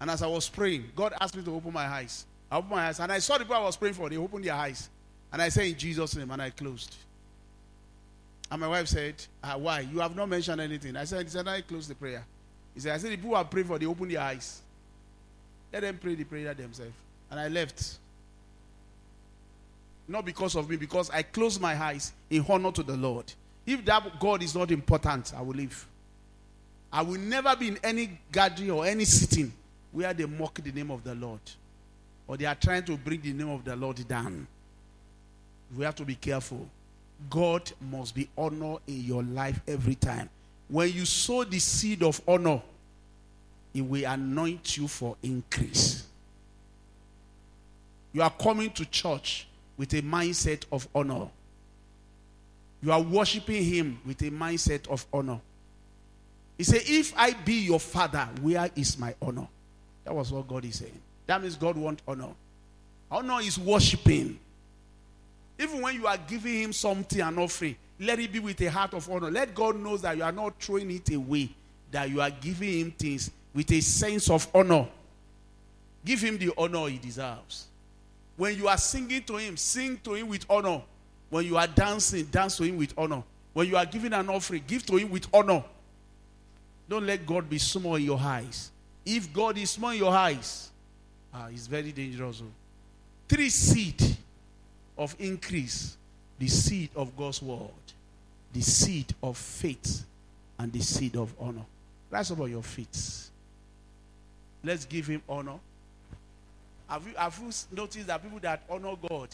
[0.00, 2.26] And as I was praying, God asked me to open my eyes.
[2.50, 4.08] I opened my eyes and I saw the people I was praying for.
[4.08, 4.88] They opened their eyes.
[5.32, 6.94] And I said, In Jesus' name, and I closed.
[8.50, 9.80] And my wife said, ah, Why?
[9.80, 10.94] You have not mentioned anything.
[10.94, 12.22] I said, I closed the prayer.
[12.74, 14.60] He said, I said, the people I praying for, they opened their eyes.
[15.72, 16.92] Let them pray the prayer themselves.
[17.30, 17.98] And I left.
[20.06, 23.32] Not because of me, because I closed my eyes in honor to the Lord.
[23.64, 25.86] If that God is not important, I will leave.
[26.92, 29.52] I will never be in any gathering or any sitting
[29.92, 31.40] where they mock the name of the Lord
[32.26, 34.46] or they are trying to bring the name of the Lord down.
[35.76, 36.66] We have to be careful.
[37.30, 40.28] God must be honored in your life every time.
[40.68, 42.60] When you sow the seed of honor,
[43.74, 46.06] it will anoint you for increase.
[48.12, 51.28] You are coming to church with a mindset of honor.
[52.82, 55.40] You are worshiping Him with a mindset of honor.
[56.58, 59.48] He said, If I be your father, where is my honor?
[60.04, 61.00] That was what God is saying.
[61.26, 62.28] That means God wants honor.
[63.10, 64.38] Honor is worshiping.
[65.58, 68.94] Even when you are giving him something and offering, let it be with a heart
[68.94, 69.30] of honor.
[69.30, 71.50] Let God know that you are not throwing it away,
[71.90, 74.86] that you are giving him things with a sense of honor.
[76.04, 77.66] Give him the honor he deserves.
[78.36, 80.82] When you are singing to him, sing to him with honor.
[81.30, 83.22] When you are dancing, dance to him with honor.
[83.52, 85.62] When you are giving an offering, give to him with honor.
[86.88, 88.70] Don't let God be small in your eyes.
[89.04, 90.70] If God is small in your eyes,
[91.32, 92.42] ah, it's very dangerous.
[92.42, 92.50] oh.
[93.28, 94.02] Three seed
[94.96, 95.96] of increase
[96.38, 97.70] the seed of God's word,
[98.52, 100.04] the seed of faith,
[100.58, 101.64] and the seed of honor.
[102.10, 102.98] Rise up on your feet.
[104.64, 105.58] Let's give him honor.
[106.88, 109.28] Have you, have you noticed that people that honor God,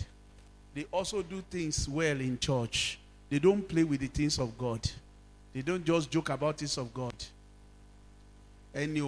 [0.75, 2.99] they also do things well in church?
[3.29, 4.89] They don't play with the things of God.
[5.53, 7.15] They don't just joke about things of God.
[8.75, 9.03] Ń.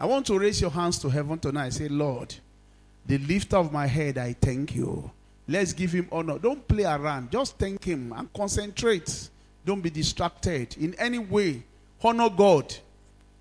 [0.00, 1.72] I want to raise your hands to heaven tonight.
[1.72, 2.34] Say, Lord,
[3.06, 5.10] the lifter of my head, I thank you.
[5.46, 6.38] Let's give him honor.
[6.38, 7.30] Don't play around.
[7.30, 9.30] Just thank him and concentrate.
[9.64, 11.62] Don't be distracted in any way.
[12.02, 12.74] Honor God.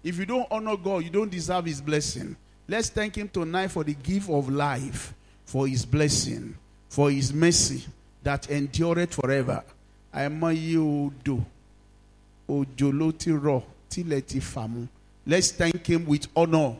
[0.03, 2.35] If you don't honor God, you don't deserve his blessing.
[2.67, 5.13] Let's thank him tonight for the gift of life,
[5.45, 6.55] for his blessing,
[6.89, 7.85] for his mercy
[8.23, 9.63] that endureth forever.
[12.49, 14.03] Òjò ló ti rọ̀, ti.
[15.25, 16.77] Let's thank him with honor.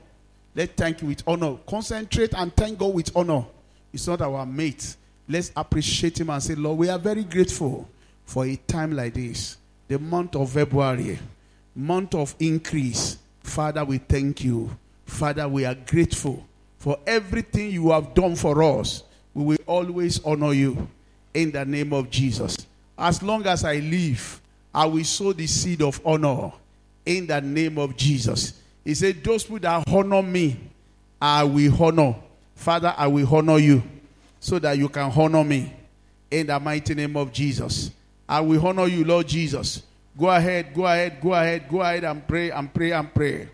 [0.56, 1.58] Let's thank him with honor.
[1.68, 3.46] Concentrate and thank God with honor.
[3.92, 4.96] It's not our mate.
[5.28, 7.88] Let's appreciate him and say, Lord, we are very grateful
[8.26, 9.58] for a time like this.
[9.90, 11.20] The month of February,
[11.78, 13.18] month of increase.
[13.42, 14.76] Father, we thank you.
[15.06, 16.44] Father, we are grateful
[16.80, 19.04] for everything you have done for us.
[19.34, 20.88] We will always honor you
[21.34, 22.58] in the name of Jesus.
[22.98, 24.42] As long as I live,
[24.74, 26.52] I will sow the seed of honor
[27.06, 28.60] in the name of Jesus.
[28.84, 30.60] He said, Those who that honor me,
[31.22, 32.16] I will honor.
[32.56, 33.84] Father, I will honor you
[34.40, 35.74] so that you can honor me
[36.32, 37.92] in the mighty name of Jesus.
[38.28, 39.84] I will honor you, Lord Jesus.
[40.18, 43.50] Go ahead, go ahead, go ahead, go ahead and pray and pray and pray.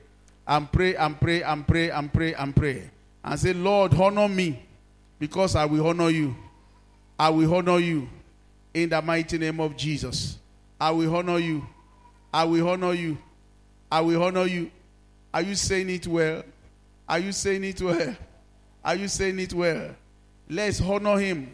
[0.47, 2.89] And pray and pray and pray and pray and pray.
[3.23, 4.65] And say, Lord, honor me
[5.19, 6.36] because I will honor you.
[7.20, 8.07] I will honor you
[8.74, 10.38] in the mighty name of Jesus.
[10.80, 11.66] I will honor you.
[12.34, 13.18] I will honor you.
[13.91, 14.72] I will honor you.
[15.34, 16.43] Are you saying it well?
[17.07, 18.16] Are you saying it well?
[18.84, 19.95] Are you saying it well?
[20.49, 21.53] Let's honor him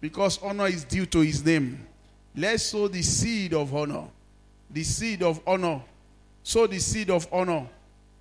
[0.00, 1.86] because honor is due to his name.
[2.34, 4.08] Let's sow the seed of honor.
[4.70, 5.82] The seed of honor.
[6.42, 7.66] Sow the seed of honor.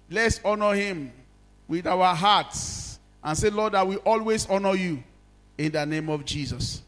[0.09, 1.11] Let's honor him
[1.67, 5.03] with our hearts and say, Lord, I will always honor you
[5.57, 6.81] in the name of Jesus.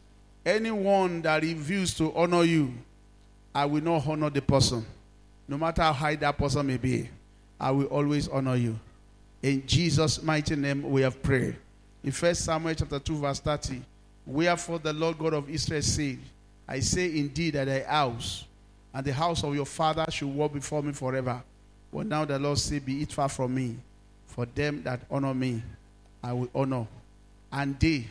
[0.44, 2.72] Anyone that refuses to honor you,
[3.54, 4.86] I will not honor the person.
[5.48, 7.08] No matter how high that person may be,
[7.58, 8.78] I will always honor you.
[9.42, 11.56] In Jesus' mighty name, we have prayed.
[12.04, 13.82] In 1 Samuel chapter 2, verse 30,
[14.26, 16.18] wherefore the Lord God of Israel said,
[16.66, 18.44] I say indeed that thy house
[18.98, 21.40] and the house of your father should walk before me forever.
[21.94, 23.76] But now the Lord say, Be it far from me.
[24.26, 25.62] For them that honor me,
[26.20, 26.84] I will honor.
[27.52, 28.08] And they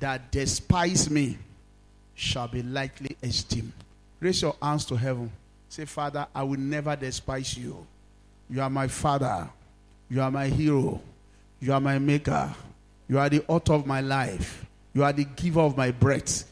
[0.00, 1.36] that despise me
[2.14, 3.74] shall be lightly esteemed.
[4.18, 5.30] Raise your hands to heaven.
[5.68, 7.86] Say, Father, I will never despise you.
[8.48, 9.46] You are my father.
[10.08, 11.02] You are my hero.
[11.60, 12.54] You are my maker.
[13.08, 14.64] You are the author of my life.
[14.94, 16.50] You are the giver of my breath.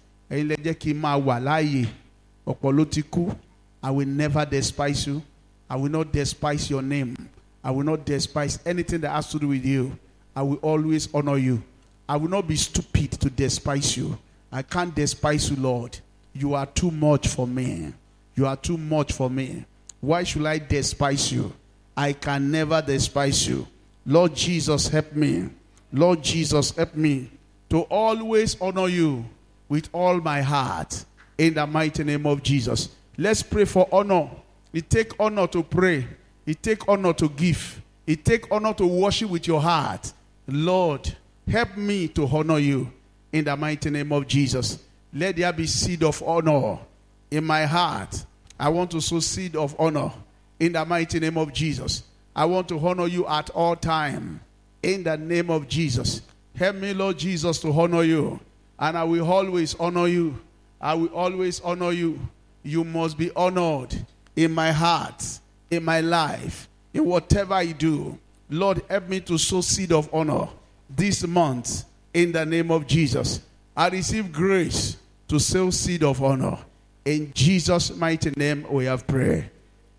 [3.86, 5.22] I will never despise you.
[5.70, 7.30] I will not despise your name.
[7.62, 9.96] I will not despise anything that has to do with you.
[10.34, 11.62] I will always honor you.
[12.08, 14.18] I will not be stupid to despise you.
[14.50, 15.96] I can't despise you, Lord.
[16.34, 17.92] You are too much for me.
[18.34, 19.64] You are too much for me.
[20.00, 21.52] Why should I despise you?
[21.96, 23.68] I can never despise you.
[24.04, 25.48] Lord Jesus, help me.
[25.92, 27.30] Lord Jesus, help me
[27.70, 29.26] to always honor you
[29.68, 31.04] with all my heart
[31.38, 32.88] in the mighty name of Jesus.
[33.18, 34.30] Let's pray for honor.
[34.72, 36.06] It take honor to pray.
[36.44, 37.80] It take honor to give.
[38.06, 40.12] It take honor to worship with your heart.
[40.46, 41.16] Lord,
[41.48, 42.92] help me to honor you
[43.32, 44.78] in the mighty name of Jesus.
[45.12, 46.78] Let there be seed of honor
[47.30, 48.24] in my heart.
[48.58, 50.12] I want to sow seed of honor
[50.60, 52.02] in the mighty name of Jesus.
[52.34, 54.40] I want to honor you at all time
[54.82, 56.22] in the name of Jesus.
[56.54, 58.40] Help me, Lord Jesus, to honor you.
[58.78, 60.38] And I will always honor you.
[60.80, 62.20] I will always honor you.
[62.66, 63.94] You must be honored
[64.34, 65.22] in my heart,
[65.70, 68.18] in my life, in whatever I do.
[68.50, 70.48] Lord, help me to sow seed of honor
[70.90, 73.40] this month in the name of Jesus.
[73.76, 74.96] I receive grace
[75.28, 76.58] to sow seed of honor.
[77.04, 79.48] In Jesus' mighty name, we have prayer.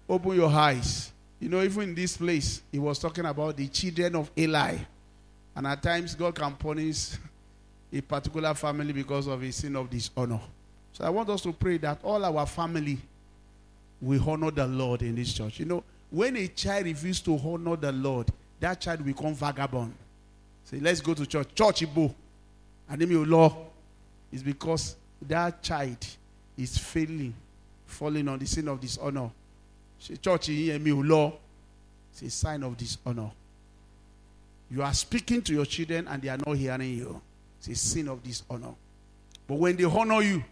[0.10, 1.14] Open your eyes.
[1.40, 4.76] You know, even in this place, he was talking about the children of Eli.
[5.56, 7.12] And at times, God can punish
[7.94, 10.42] a particular family because of a sin of dishonor.
[10.98, 12.98] So I want us to pray that all our family
[14.02, 15.60] will honor the Lord in this church.
[15.60, 19.94] You know, when a child refuses to honor the Lord, that child will become vagabond.
[20.64, 21.54] Say, let's go to church.
[21.54, 22.16] Church Ibo.
[22.90, 23.56] And then your law
[24.32, 26.04] is because that child
[26.58, 27.36] is failing,
[27.86, 29.30] falling on the sin of dishonor.
[30.00, 31.32] Say, church in law.
[32.12, 33.30] It's a sign of dishonor.
[34.72, 37.22] You are speaking to your children and they are not hearing you.
[37.60, 38.74] It's a sin of dishonor.
[39.48, 40.44] But when they honor you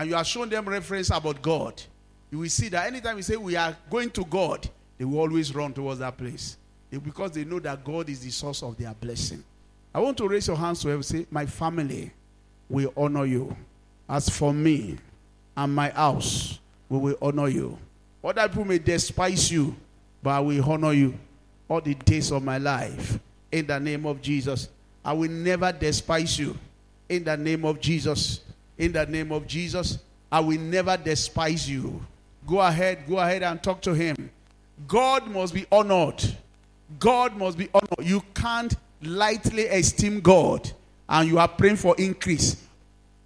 [0.00, 1.82] and you are showing them reference about God,
[2.30, 5.54] you will see that anytime you say we are going to God, they will always
[5.54, 6.56] run towards that place.
[6.90, 9.44] Because they know that God is the source of their blessing.
[9.94, 11.02] I want to raise your hands to heaven.
[11.02, 12.10] Say, My family
[12.70, 13.54] will honor you.
[14.08, 14.96] As for me
[15.54, 17.76] and my house, we will honor you.
[18.24, 19.76] Other people may despise you,
[20.22, 21.12] but I will honor you
[21.68, 23.18] all the days of my life.
[23.52, 24.70] In the name of Jesus.
[25.04, 26.56] I will never despise you.
[27.06, 28.40] In the name of Jesus.
[28.80, 29.98] In the name of Jesus.
[30.32, 32.00] I will never despise you.
[32.46, 34.30] Go ahead, go ahead and talk to him.
[34.88, 36.24] God must be honored.
[36.98, 38.08] God must be honored.
[38.08, 40.70] You can't lightly esteem God
[41.10, 42.56] and you are praying for increase.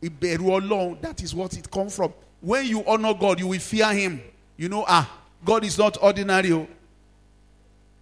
[0.00, 2.12] That is what it comes from.
[2.40, 4.20] When you honor God, you will fear him.
[4.56, 5.08] You know, ah,
[5.44, 6.52] God is not ordinary.
[6.52, 6.66] oh.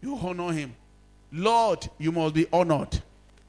[0.01, 0.75] You honor him.
[1.31, 3.01] Lord, you must be honored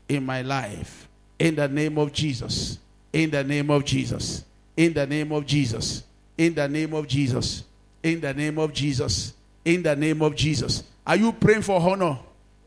[0.10, 1.08] in my life.
[1.40, 2.80] In the name of Jesus.
[3.14, 4.44] In the name of Jesus.
[4.76, 6.04] In the name of Jesus.
[6.38, 7.64] In the name of Jesus.
[8.02, 9.34] In the name of Jesus.
[9.64, 10.84] In the name of Jesus.
[11.06, 12.18] Are you praying for honor?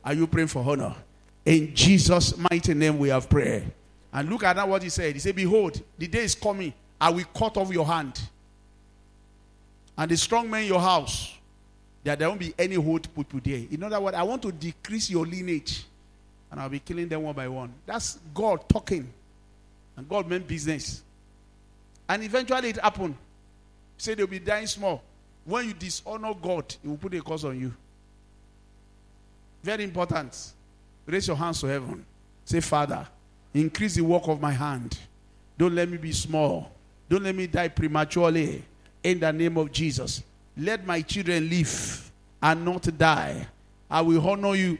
[0.04, 0.94] Are you praying for honor?
[1.44, 3.64] In Jesus' mighty name we have prayer.
[4.12, 5.14] And look at that what he said.
[5.14, 6.72] He said, Behold, the day is coming.
[7.00, 8.18] I will cut off your hand.
[9.98, 11.34] And the strong men in your house,
[12.04, 13.66] that there won't be any hold put to there.
[13.70, 15.84] In other words, I want to decrease your lineage.
[16.50, 17.72] And I'll be killing them one by one.
[17.84, 19.12] That's God talking.
[19.96, 21.02] And God meant business.
[22.08, 23.16] And eventually it happened.
[23.98, 25.02] Say they'll be dying small.
[25.44, 27.72] When you dishonor God, He will put a curse on you.
[29.62, 30.52] Very important.
[31.06, 32.04] Raise your hands to heaven.
[32.44, 33.06] Say, Father,
[33.54, 34.98] increase the work of my hand.
[35.56, 36.70] Don't let me be small.
[37.08, 38.62] Don't let me die prematurely.
[39.02, 40.22] In the name of Jesus.
[40.56, 42.10] Let my children live
[42.42, 43.46] and not die.
[43.90, 44.78] I will honor you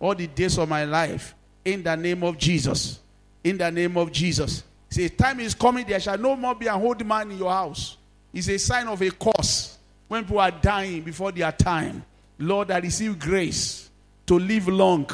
[0.00, 1.34] all the days of my life.
[1.64, 3.00] In the name of Jesus.
[3.46, 4.64] In the name of Jesus.
[4.90, 7.96] Say, time is coming, there shall no more be an old man in your house.
[8.34, 9.78] It's a sign of a curse
[10.08, 12.04] when people are dying before their time.
[12.40, 13.88] Lord, I receive grace
[14.26, 15.08] to live long,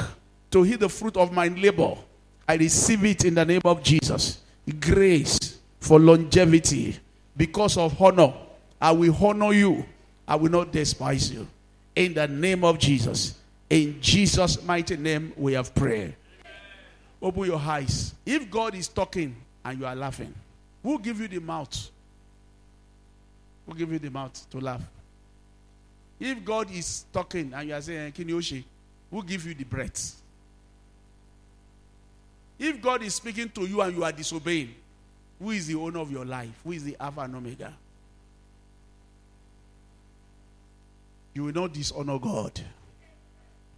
[0.50, 1.94] to hear the fruit of my labor.
[2.48, 4.40] I receive it in the name of Jesus.
[4.80, 6.96] Grace for longevity
[7.36, 8.32] because of honor.
[8.80, 9.84] I will honor you.
[10.26, 11.46] I will not despise you.
[11.94, 13.34] In the name of Jesus.
[13.68, 16.14] In Jesus' mighty name, we have prayed.
[17.22, 18.14] Open your eyes.
[18.26, 20.34] If God is talking and you are laughing,
[20.82, 21.90] who give you the mouth?
[23.66, 24.82] Who give you the mouth to laugh?
[26.18, 28.64] If God is talking and you are saying, eh, Kinyoshi,
[29.10, 30.20] who give you the breath?
[32.58, 34.74] If God is speaking to you and you are disobeying,
[35.38, 36.50] who is the owner of your life?
[36.64, 37.72] Who is the Alpha and Omega?
[41.34, 42.60] You will not dishonor God.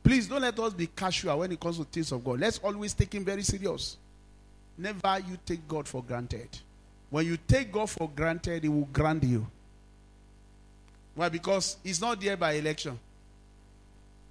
[0.05, 2.39] Please don't let us be casual when it comes to things of God.
[2.39, 3.97] Let's always take Him very serious.
[4.77, 6.49] never you take God for granted.
[7.09, 9.47] When you take God for granted, He will grant you.
[11.15, 11.31] Why?
[11.31, 12.99] Because He's not there by election.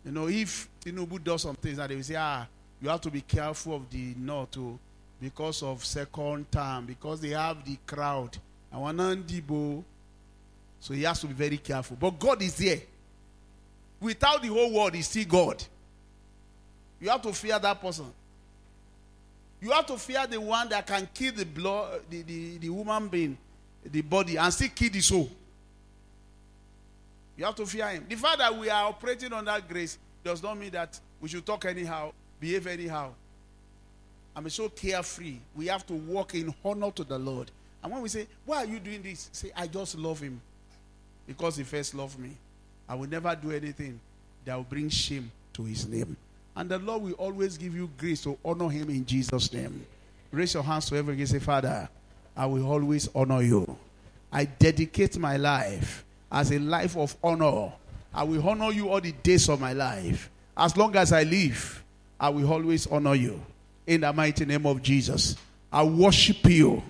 [0.05, 2.45] You know, if Tinubu does some things, and they will say, ah,
[2.80, 4.78] you have to be careful of the north too,
[5.19, 8.38] because of second term, because they have the crowd.
[8.71, 9.84] And Wanandibo,
[10.80, 11.97] so he has to be very careful.
[11.99, 12.82] But God is there.
[14.04, 15.64] Without the whole world, He's still God.
[16.99, 18.06] You have to fear that person.
[19.62, 23.08] You have to fear the one that can kill the blood, the, the, the woman
[23.08, 23.38] being,
[23.86, 25.30] the body, and still kill the soul.
[27.38, 28.06] You have to fear him.
[28.10, 31.45] The fact that we are operating on that grace does not mean that we should
[31.45, 33.12] talk anyhow, behave anyhow.
[34.36, 35.38] I'm so carefree.
[35.56, 37.51] We have to walk in honor to the Lord.
[37.82, 39.30] And when we say, Why are you doing this?
[39.32, 40.41] Say, I just love him.
[41.26, 42.32] Because he first loved me.
[42.88, 43.99] I will never do anything
[44.45, 46.15] that will bring shame to his name.
[46.55, 49.86] And the Lord will always give you grace to honor him in Jesus' name.
[50.31, 51.89] Raise your hands to heaven and say, Father,
[52.36, 53.77] I will always honor you.
[54.31, 57.71] I dedicate my life as a life of honor.
[58.13, 60.29] I will honor you all the days of my life.
[60.57, 61.84] As long as I live,
[62.19, 63.41] I will always honor you.
[63.86, 65.36] In the mighty name of Jesus.
[65.71, 66.84] I worship you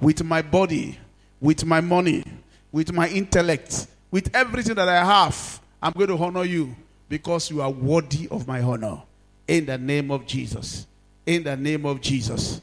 [0.00, 0.98] with my body,
[1.40, 2.22] with my money,
[2.70, 5.60] with my intellect, with everything that I have.
[5.82, 6.74] I'm going to honor you
[7.08, 9.02] because you are worthy of my honor.
[9.46, 10.86] In the name of Jesus.
[11.24, 12.60] In the name of Jesus.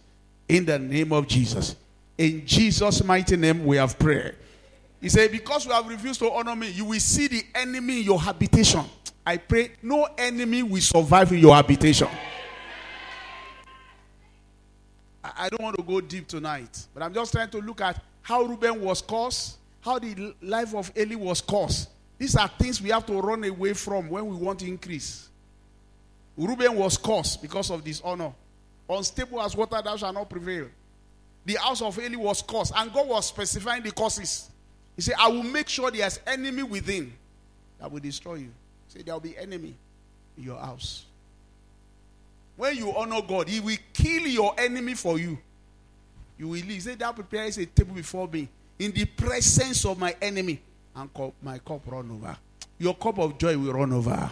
[0.49, 1.75] In the name of Jesus.
[2.17, 4.35] In Jesus' mighty name, we have prayer.
[5.01, 8.05] He said, Because you have refused to honor me, you will see the enemy in
[8.05, 8.83] your habitation.
[9.25, 12.07] I pray no enemy will survive in your habitation.
[15.23, 18.43] I don't want to go deep tonight, but I'm just trying to look at how
[18.43, 21.89] Reuben was caused, how the life of Eli was caused.
[22.17, 25.27] These are things we have to run away from when we want to increase.
[26.37, 28.33] Reuben was cursed because of dishonor.
[28.89, 30.67] Unstable as water, thou shalt not prevail.
[31.45, 34.49] The house of Eli was cursed, and God was specifying the causes.
[34.95, 37.13] He said, I will make sure there's enemy within
[37.79, 38.51] that will destroy you.
[38.87, 39.75] He said, there will be enemy
[40.37, 41.05] in your house.
[42.55, 45.37] When you honor God, He will kill your enemy for you.
[46.37, 46.67] You will live.
[46.67, 48.47] He said, Thou prepares a table before me
[48.79, 50.61] in the presence of my enemy,
[50.95, 51.09] and
[51.41, 52.37] my cup run over.
[52.77, 54.31] Your cup of joy will run over.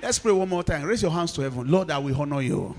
[0.00, 0.84] Let's pray one more time.
[0.84, 1.68] Raise your hands to heaven.
[1.68, 2.74] Lord, I will honor you.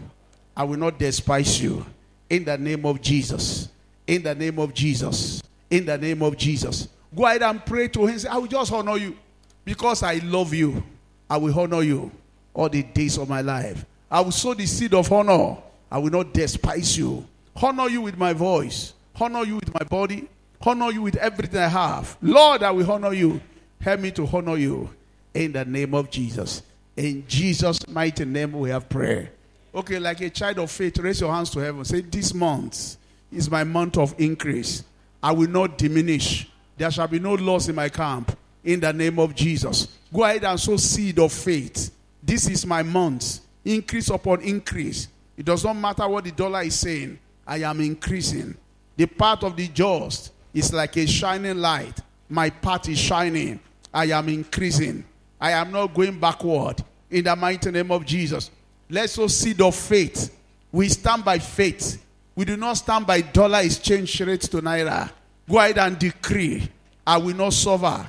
[0.56, 1.86] I will not despise you.
[2.30, 3.70] In the name of Jesus.
[4.08, 5.42] In the name of Jesus.
[5.70, 6.88] In the name of Jesus.
[7.16, 8.20] Go ahead and pray to him.
[8.20, 9.18] Say, I will just honor you
[9.66, 10.84] because I love you.
[11.30, 12.12] I will honor you
[12.54, 13.86] all the days of my life.
[14.10, 15.58] I will sow the seed of honor.
[15.92, 17.26] I will not despise you.
[17.56, 18.94] Honor you with my voice.
[19.20, 20.28] Honor you with my body.
[20.62, 22.18] Honor you with everything I have.
[22.22, 23.42] Lord, I will honor you.
[23.82, 24.90] Help me to honor you
[25.34, 26.64] in the name of Jesus.
[26.96, 29.32] In Jesus' mighty name, we have prayer.
[29.74, 31.86] Okay, like a child of faith, raise your hands to heaven.
[31.86, 32.98] Say, This month
[33.32, 34.84] is my month of increase.
[35.22, 36.50] I will not diminish.
[36.78, 38.38] There shall be no loss in my camp.
[38.64, 39.88] In the name of Jesus.
[40.14, 41.94] Go ahead and sow seed of faith.
[42.22, 43.40] This is my month.
[43.64, 45.08] Increase upon increase.
[45.38, 47.20] It does not matter what the dollar is saying.
[47.48, 48.58] I am increasing.
[49.00, 52.02] The path of the just is like a shining light.
[52.28, 53.62] My path is shining.
[53.94, 55.06] I am increasing.
[55.40, 56.84] I am not going backward.
[57.10, 58.52] In the mighty name of Jesus.
[58.90, 60.38] Let's sow seed of faith.
[60.70, 62.06] We stand by faith.
[62.36, 65.10] We do not stand by dollar exchange rates to naira.
[65.50, 66.70] Go ahead and decree.
[67.08, 68.06] I will not suffer.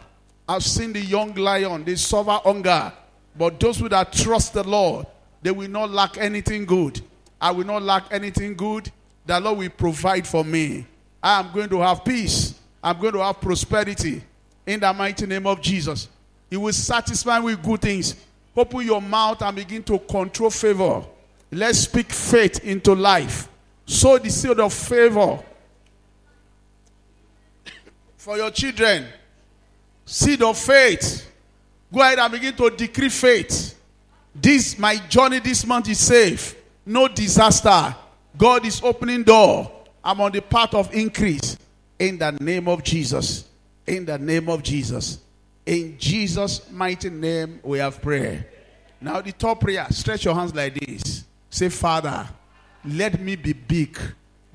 [0.49, 2.93] I've seen the young lion, they suffer hunger.
[3.39, 5.07] But those who that trust the Lord,
[5.41, 7.01] they will not lack anything good.
[7.41, 8.91] I will not lack anything good.
[9.31, 10.85] The Lord will provide for me.
[11.23, 12.53] I am going to have peace.
[12.83, 14.25] I'm going to have prosperity.
[14.67, 16.09] In the mighty name of Jesus.
[16.51, 18.17] He will satisfy with good things.
[18.57, 21.05] Open your mouth and begin to control favor.
[21.53, 23.49] Let's speak faith into life.
[23.87, 25.39] Sow the seed of favor
[28.17, 29.07] for your children.
[30.07, 31.31] Seed of faith.
[31.95, 33.81] Go ahead and begin to decree faith.
[34.35, 36.57] This my journey this month is safe.
[36.85, 37.95] No disaster.
[38.37, 39.71] God is opening door.
[40.03, 41.57] I'm on the path of increase.
[41.99, 43.45] In the name of Jesus.
[43.87, 45.19] In the name of Jesus.
[45.67, 48.47] In Jesus' mighty name, we have prayer.
[49.01, 51.25] Now, the top prayer, stretch your hands like this.
[51.51, 52.29] Say, Father,
[52.85, 53.99] let me be big.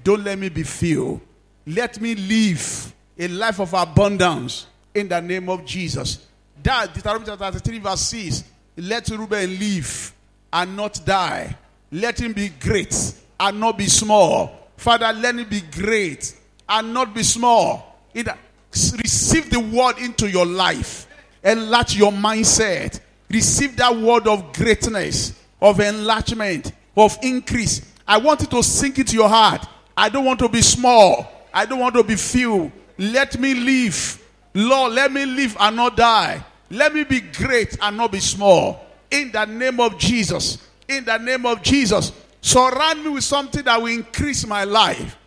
[0.03, 1.21] Don't let me be few.
[1.67, 6.25] Let me live a life of abundance in the name of Jesus.
[6.61, 8.43] That, Deuteronomy chapter 33, verse 6.
[8.77, 10.13] Let Reuben live
[10.51, 11.55] and not die.
[11.91, 14.69] Let him be great and not be small.
[14.77, 16.35] Father, let him be great
[16.67, 17.95] and not be small.
[18.13, 18.37] The-
[18.71, 21.07] receive the word into your life.
[21.43, 22.99] Enlarge your mindset.
[23.29, 27.81] Receive that word of greatness, of enlargement, of increase.
[28.07, 29.65] I want it to sink into your heart.
[29.97, 31.31] I don't want to be small.
[31.53, 32.71] I don't want to be few.
[32.97, 34.21] Let me live.
[34.53, 36.43] Lord, let me live and not die.
[36.69, 38.85] Let me be great and not be small.
[39.11, 40.57] In the name of Jesus.
[40.87, 42.11] In the name of Jesus.
[42.45, 45.17] Surround me with something that will increase my life.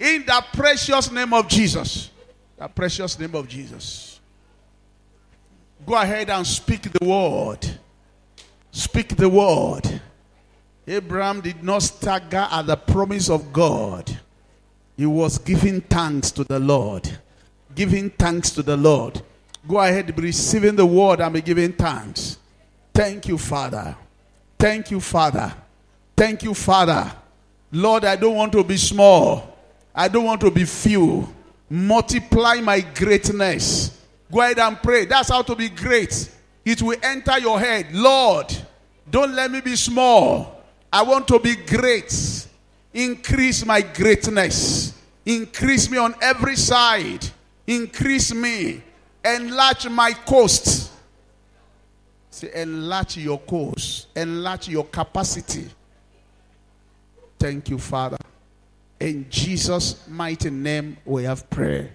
[0.00, 2.10] In the precious name of Jesus.
[2.56, 4.18] The precious name of Jesus.
[5.84, 7.58] Go ahead and speak the word.
[8.70, 10.00] Speak the word.
[10.86, 14.10] Abraham did not stagger at the promise of God.
[14.96, 17.06] He was giving thanks to the Lord.
[17.74, 19.20] Giving thanks to the Lord.
[19.68, 22.38] Go ahead, be receiving the word and be giving thanks.
[22.94, 23.94] Thank you, Father.
[24.58, 25.54] Thank you, Father.
[26.16, 27.10] Thank you, Father.
[27.72, 29.56] Lord, I don't want to be small.
[29.94, 31.32] I don't want to be few.
[31.68, 33.98] Multiply my greatness.
[34.30, 35.04] Go ahead and pray.
[35.06, 36.30] That's how to be great.
[36.64, 37.92] It will enter your head.
[37.92, 38.54] Lord,
[39.10, 40.62] don't let me be small.
[40.92, 42.46] I want to be great.
[42.92, 44.98] Increase my greatness.
[45.24, 47.26] Increase me on every side.
[47.66, 48.82] Increase me.
[49.24, 50.90] Enlarge my coast.
[52.30, 54.08] Say, enlarge your coast.
[54.16, 55.70] Enlarge your capacity.
[57.42, 58.18] Thank you, Father.
[59.00, 61.90] In Jesus' mighty name, we have prayer.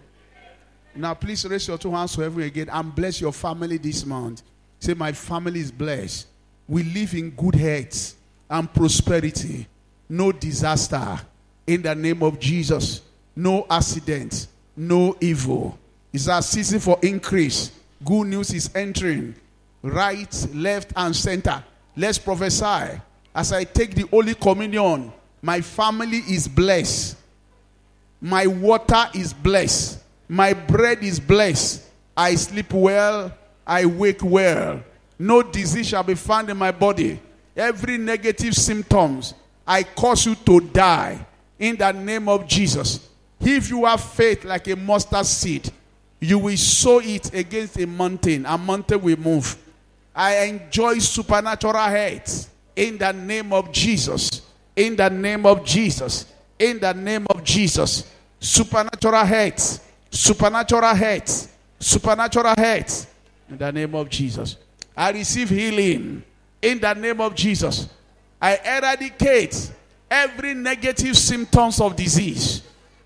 [0.93, 4.41] Now, please raise your two hands to heaven again and bless your family this month.
[4.77, 6.27] Say, My family is blessed.
[6.67, 8.15] We live in good health
[8.49, 9.65] and prosperity.
[10.09, 11.17] No disaster.
[11.65, 13.03] In the name of Jesus.
[13.33, 14.47] No accident.
[14.75, 15.79] No evil.
[16.11, 17.71] It's a season for increase.
[18.03, 19.33] Good news is entering.
[19.81, 21.63] Right, left, and center.
[21.95, 22.99] Let's prophesy.
[23.33, 25.13] As I take the Holy Communion,
[25.47, 27.15] my family is blessed.
[28.19, 30.03] My water is blessed.
[30.27, 31.85] My bread is blessed.
[32.17, 33.31] I sleep well.
[33.65, 34.83] I wake well.
[35.17, 37.21] No disease shall be found in my body.
[37.55, 39.35] Every negative symptoms,
[39.65, 41.25] I cause you to die
[41.57, 43.07] in the name of Jesus.
[43.39, 45.71] If you have faith like a mustard seed,
[46.19, 48.45] you will sow it against a mountain.
[48.45, 49.55] A mountain will move.
[50.13, 54.41] I enjoy supernatural health in the name of Jesus.
[54.77, 56.31] In the name of Jesus.
[56.57, 58.09] In the name of Jesus.
[58.39, 59.93] Supernatural health.
[60.11, 61.57] Supernatural health.
[61.79, 63.13] Supernatural health.
[63.49, 64.55] In the name of Jesus.
[64.95, 66.23] I receive healing.
[66.61, 67.89] In the name of Jesus.
[68.39, 69.71] I eradicate
[70.09, 72.61] every negative symptoms of disease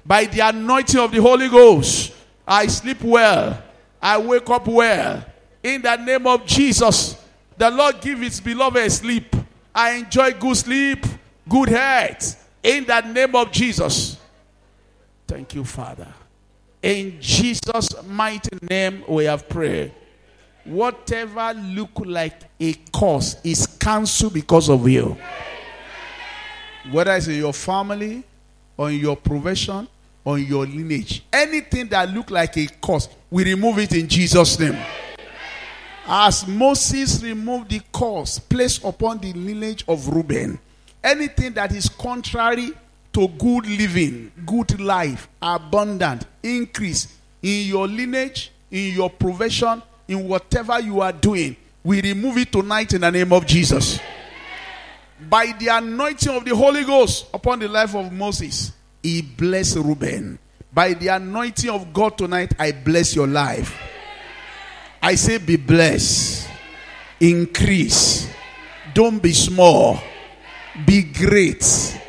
[0.06, 2.14] by the anointing of the Holy Ghost.
[2.46, 3.62] I sleep well.
[4.02, 5.24] I wake up well.
[5.64, 7.16] In the name of Jesus,
[7.58, 9.36] the Lord give his beloved sleep.
[9.74, 11.06] I enjoy good sleep,
[11.52, 12.50] good health.
[12.64, 14.18] In the name of Jesus.
[15.28, 16.08] Thank you, Father.
[16.82, 19.92] In Jesus' mighty name, we have prayed.
[20.64, 25.18] Whatever look like a cause is cancelled because of you.
[26.90, 28.24] Whether it's in your family,
[28.78, 29.88] or in your profession,
[30.24, 31.24] or in your lineage.
[31.34, 34.78] Anything that look like a cause, we remove it in Jesus' name.
[36.08, 40.58] As Moses removed the curse placed upon the lineage of Reuben,
[41.04, 42.72] anything that is contrary
[43.14, 50.80] to good living, good life, abundant, increase in your lineage, in your profession, in whatever
[50.80, 54.00] you are doing, we remove it tonight in the name of Jesus.
[55.30, 58.72] By the anointing of the Holy Ghost upon the life of Moses,
[59.04, 60.40] he blessed Reuben.
[60.74, 63.78] By the anointing of God tonight, I bless your life.
[65.02, 66.48] I say, be blessed,
[67.20, 68.30] increase,
[68.94, 70.00] don't be small,
[70.86, 72.00] be great,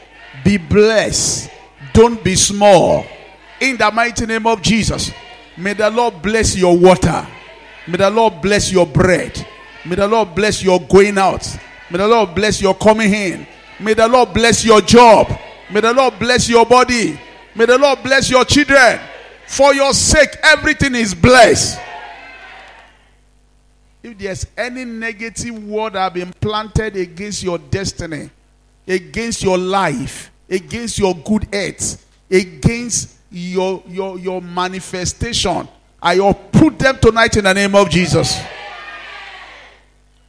[0.44, 1.50] be blessed,
[1.92, 3.04] don't be small.
[3.60, 5.12] In the mighty name of Jesus,
[5.56, 7.26] may the Lord bless your water,
[7.86, 9.46] may the Lord bless your bread,
[9.84, 11.46] may the Lord bless your going out,
[11.90, 13.46] may the Lord bless your coming in,
[13.80, 15.28] may the Lord bless your job,
[15.70, 17.18] may the Lord bless your body,
[17.54, 19.00] may the Lord bless your children.
[19.46, 21.78] For your sake, everything is blessed.
[24.02, 28.30] If there's any negative word that have been planted against your destiny,
[28.86, 35.68] against your life, against your good health, against your, your, your manifestation,
[36.00, 38.40] I uproot them tonight in the name of Jesus.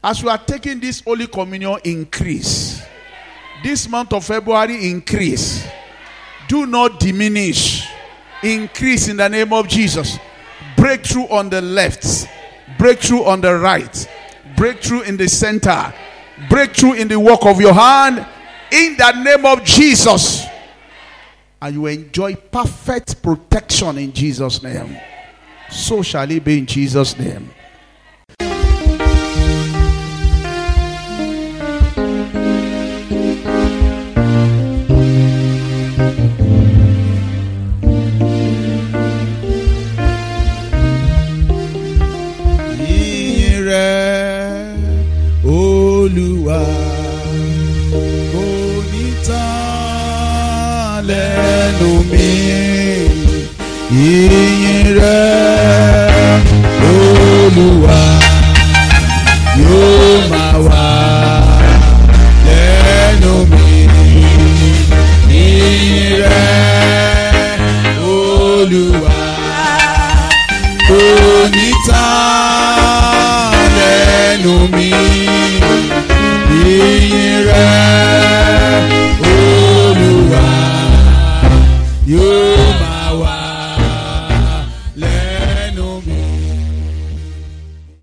[0.04, 2.82] As we are taking this Holy Communion, increase.
[3.64, 5.66] This month of February, increase.
[6.47, 7.88] Do not diminish.
[8.43, 10.20] Increase in the name of Jesus.
[10.76, 12.28] Breakthrough on the left
[12.84, 14.10] breakthrough on the right,
[14.58, 15.93] breakthrough in the center,
[16.49, 18.26] breakthrough in the work of your hand,
[18.74, 20.46] in the name of Jesus.
[21.62, 24.98] And you enjoy perfect protection in Jesus' name.
[25.70, 27.50] So shall it be in Jesus' name.
[45.46, 46.73] Olúwa.
[53.92, 55.22] Ìyìn rẹ
[56.94, 58.02] olúwa
[59.64, 60.86] yóò máa wà
[62.48, 63.68] lẹ́nu mi.
[65.44, 66.48] Ìyìn rẹ
[68.14, 69.18] olúwa
[70.90, 71.02] kò
[71.56, 74.90] ní tán lẹ́nu mi